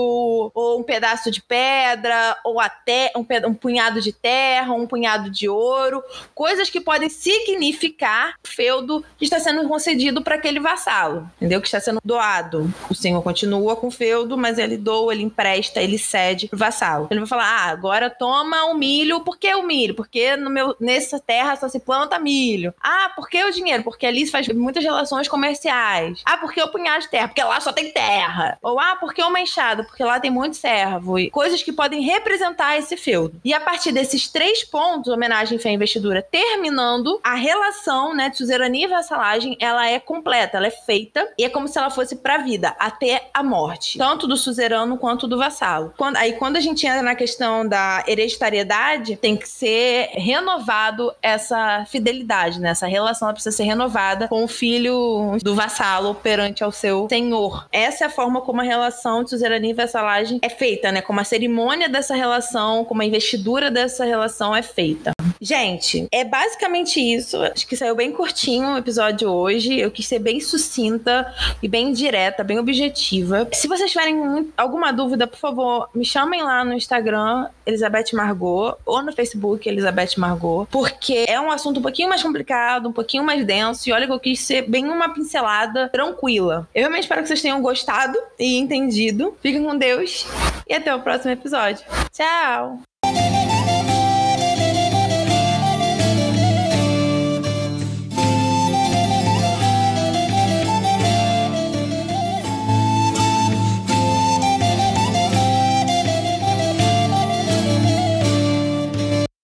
ou 0.55 0.81
um 0.81 0.83
pedaço 0.83 1.31
de 1.31 1.43
pedra, 1.43 2.37
ou 2.45 2.61
até 2.61 3.13
um, 3.17 3.27
um 3.49 3.55
punhado 3.55 4.01
de 4.01 4.13
terra, 4.13 4.73
um 4.73 4.87
punhado 4.87 5.31
de 5.31 5.49
ouro, 5.49 6.03
coisas 6.35 6.71
que 6.71 6.81
podem 6.81 7.09
significar 7.09 8.35
o 8.45 8.49
feudo 8.49 9.05
que 9.19 9.25
está 9.25 9.41
sendo 9.41 9.67
concedido 9.69 10.23
para 10.23 10.37
aquele 10.37 10.61
vassalo, 10.61 11.29
entendeu? 11.37 11.61
Que 11.61 11.67
está 11.67 11.81
sendo 11.81 12.01
doado. 12.05 12.73
O 12.89 12.95
senhor 12.95 13.23
continua 13.23 13.77
com 13.77 13.89
o 13.89 13.91
feudo, 13.91 14.37
mas 14.37 14.59
ele 14.59 14.77
doa, 14.77 15.13
ele 15.13 15.23
empresta, 15.23 15.81
ele 15.81 15.99
cede 15.99 16.49
pro 16.49 16.59
vassalo. 16.59 17.09
Ele 17.11 17.21
vai 17.21 17.29
falar: 17.29 17.45
ah, 17.45 17.71
agora 17.71 18.11
toma 18.11 18.67
o 18.67 18.75
milho, 18.75 19.21
porque 19.21 19.53
o 19.55 19.64
milho? 19.65 19.95
Porque 19.95 20.37
no 20.37 20.51
meu, 20.51 20.77
nessa 20.81 21.19
terra 21.19 21.57
só 21.57 21.69
se 21.69 21.81
planta 21.81 22.19
milho. 22.19 22.75
Ah, 22.83 23.11
por 23.15 23.29
que 23.29 23.43
o 23.45 23.53
dinheiro? 23.53 23.83
Porque 23.83 24.07
ali 24.07 24.25
se 24.25 24.33
faz 24.33 24.49
muitas 24.49 24.83
relações 24.83 25.29
comerciais. 25.29 26.23
Ah, 26.25 26.37
porque 26.37 26.63
o 26.63 26.69
punhado 26.69 27.03
de 27.03 27.11
terra? 27.11 27.29
Porque 27.29 27.43
lá 27.43 27.61
só 27.61 27.73
tem 27.73 27.91
terra. 27.91 28.59
Ou 28.63 28.79
ah, 28.79 28.97
porque 29.01 29.23
uma 29.23 29.41
enxada? 29.41 29.85
Porque 29.85 30.03
lá 30.03 30.21
tem 30.21 30.31
muito 30.31 30.57
servo. 30.57 31.19
E 31.19 31.31
coisas 31.31 31.63
que 31.63 31.73
podem 31.73 32.03
representar 32.03 32.79
esse 32.79 32.97
feudo. 32.97 33.41
E 33.45 33.53
a 33.53 33.61
partir 33.61 33.93
desses 33.93 34.29
três 34.29 34.65
pontos, 34.65 35.13
homenagem, 35.13 35.59
fé 35.59 35.71
e 35.71 35.75
investidura, 35.75 36.23
terminando, 36.23 37.21
a 37.23 37.35
relação 37.35 38.15
né, 38.15 38.29
de 38.29 38.37
suzerania 38.37 38.87
e 38.87 38.91
vassalagem, 38.91 39.57
ela 39.61 39.89
é 39.89 39.99
completa, 39.99 40.57
ela 40.57 40.67
é 40.67 40.71
feita 40.71 41.29
e 41.39 41.45
é 41.45 41.49
como 41.49 41.69
se 41.69 41.79
ela 41.79 41.91
fosse 41.91 42.17
pra 42.17 42.39
vida, 42.39 42.75
até 42.79 43.29
a 43.33 43.43
morte. 43.43 43.99
Tanto 43.99 44.27
do 44.27 44.37
suzerano 44.37 44.99
quanto 44.99 45.27
do 45.27 45.39
vassalo. 45.39 45.93
Quando, 45.97 46.17
aí 46.17 46.35
quando 46.35 46.57
a 46.57 46.61
gente 46.61 46.87
entra 46.87 47.03
na 47.03 47.15
questão 47.15 47.67
da 47.67 48.05
hereditariedade, 48.07 49.17
tem 49.17 49.37
que 49.37 49.49
ser 49.59 50.09
renovado 50.15 51.13
essa 51.23 51.85
fidelidade, 51.87 52.61
né? 52.61 52.71
Essa 52.71 52.87
relação 52.87 53.29
ela 53.29 53.35
precisa 53.35 53.57
ser 53.57 53.65
renovada 53.65 54.27
com 54.27 54.43
o 54.43 54.49
filho 54.49 55.39
do 55.43 55.55
vassalo 55.55 56.15
perante 56.15 56.65
ao 56.65 56.73
seu 56.73 57.07
senhor. 57.09 57.67
Essa 57.71 58.05
é 58.05 58.07
a 58.09 58.11
forma 58.11 58.41
como 58.41 58.61
a 58.61 58.65
relação 58.65 59.23
de 59.23 59.31
suzerania 59.31 59.71
e 59.71 59.75
vassalagem 59.75 60.39
é 60.43 60.49
feita, 60.49 60.91
né? 60.91 61.01
Como 61.01 61.21
a 61.21 61.25
cerimônia 61.25 61.89
dessa 61.89 62.17
relação, 62.17 62.85
como 62.85 63.03
a 63.03 63.05
investidura 63.05 63.71
dessa 63.71 64.05
relação 64.05 64.55
é 64.55 64.63
feita. 64.63 65.13
Gente, 65.41 66.09
é 66.11 66.25
basicamente 66.25 66.99
isso. 66.99 67.41
Acho 67.43 67.67
que 67.67 67.77
saiu 67.77 67.95
bem 67.95 68.11
curtinho 68.13 68.75
o 68.75 68.79
episódio 68.79 69.31
hoje. 69.31 69.79
Eu 69.79 69.91
quis 69.91 70.07
ser 70.07 70.19
bem 70.19 70.41
sucinta 70.41 71.33
e 71.63 71.69
bem 71.69 71.93
direta, 71.93 72.43
bem 72.43 72.59
objetiva. 72.59 73.47
Se 73.53 73.69
vocês 73.69 73.91
tiverem 73.91 74.51
alguma 74.57 74.93
dúvida, 74.93 75.27
por 75.27 75.39
favor, 75.39 75.89
me 75.95 76.05
chamem 76.05 76.43
lá 76.43 76.65
no 76.65 76.73
Instagram, 76.73 77.49
Elizabeth 77.67 78.15
Margot, 78.15 78.77
ou 78.87 79.03
no 79.03 79.13
Facebook, 79.45 79.69
Elizabeth 79.69 80.17
Margot, 80.17 80.67
porque 80.71 81.27
é 81.29 81.39
um 81.39 81.51
assunto 81.51 81.79
um 81.79 81.83
pouquinho 81.83 82.09
mais 82.09 82.23
complicado, 82.23 82.89
um 82.89 82.93
pouquinho 82.93 83.23
mais 83.23 83.45
denso. 83.45 83.89
E 83.89 83.93
olha 83.93 84.07
que 84.07 84.13
eu 84.13 84.21
quis 84.21 84.41
ser 84.41 84.63
bem 84.69 84.87
uma 84.87 85.13
pincelada 85.13 85.89
tranquila. 85.91 86.67
Eu 86.75 86.81
realmente 86.81 87.03
espero 87.03 87.23
que 87.23 87.29
vocês 87.29 87.43
tenham 87.43 87.61
gostado 87.61 88.19
e 88.39 88.57
entendido. 88.57 89.37
Fiquem 89.41 89.63
com 89.63 89.77
Deus 89.77 90.27
e 90.69 90.75
até 90.75 90.95
o 90.95 91.01
próximo 91.01 91.33
episódio. 91.33 91.85
Tchau! 92.13 92.94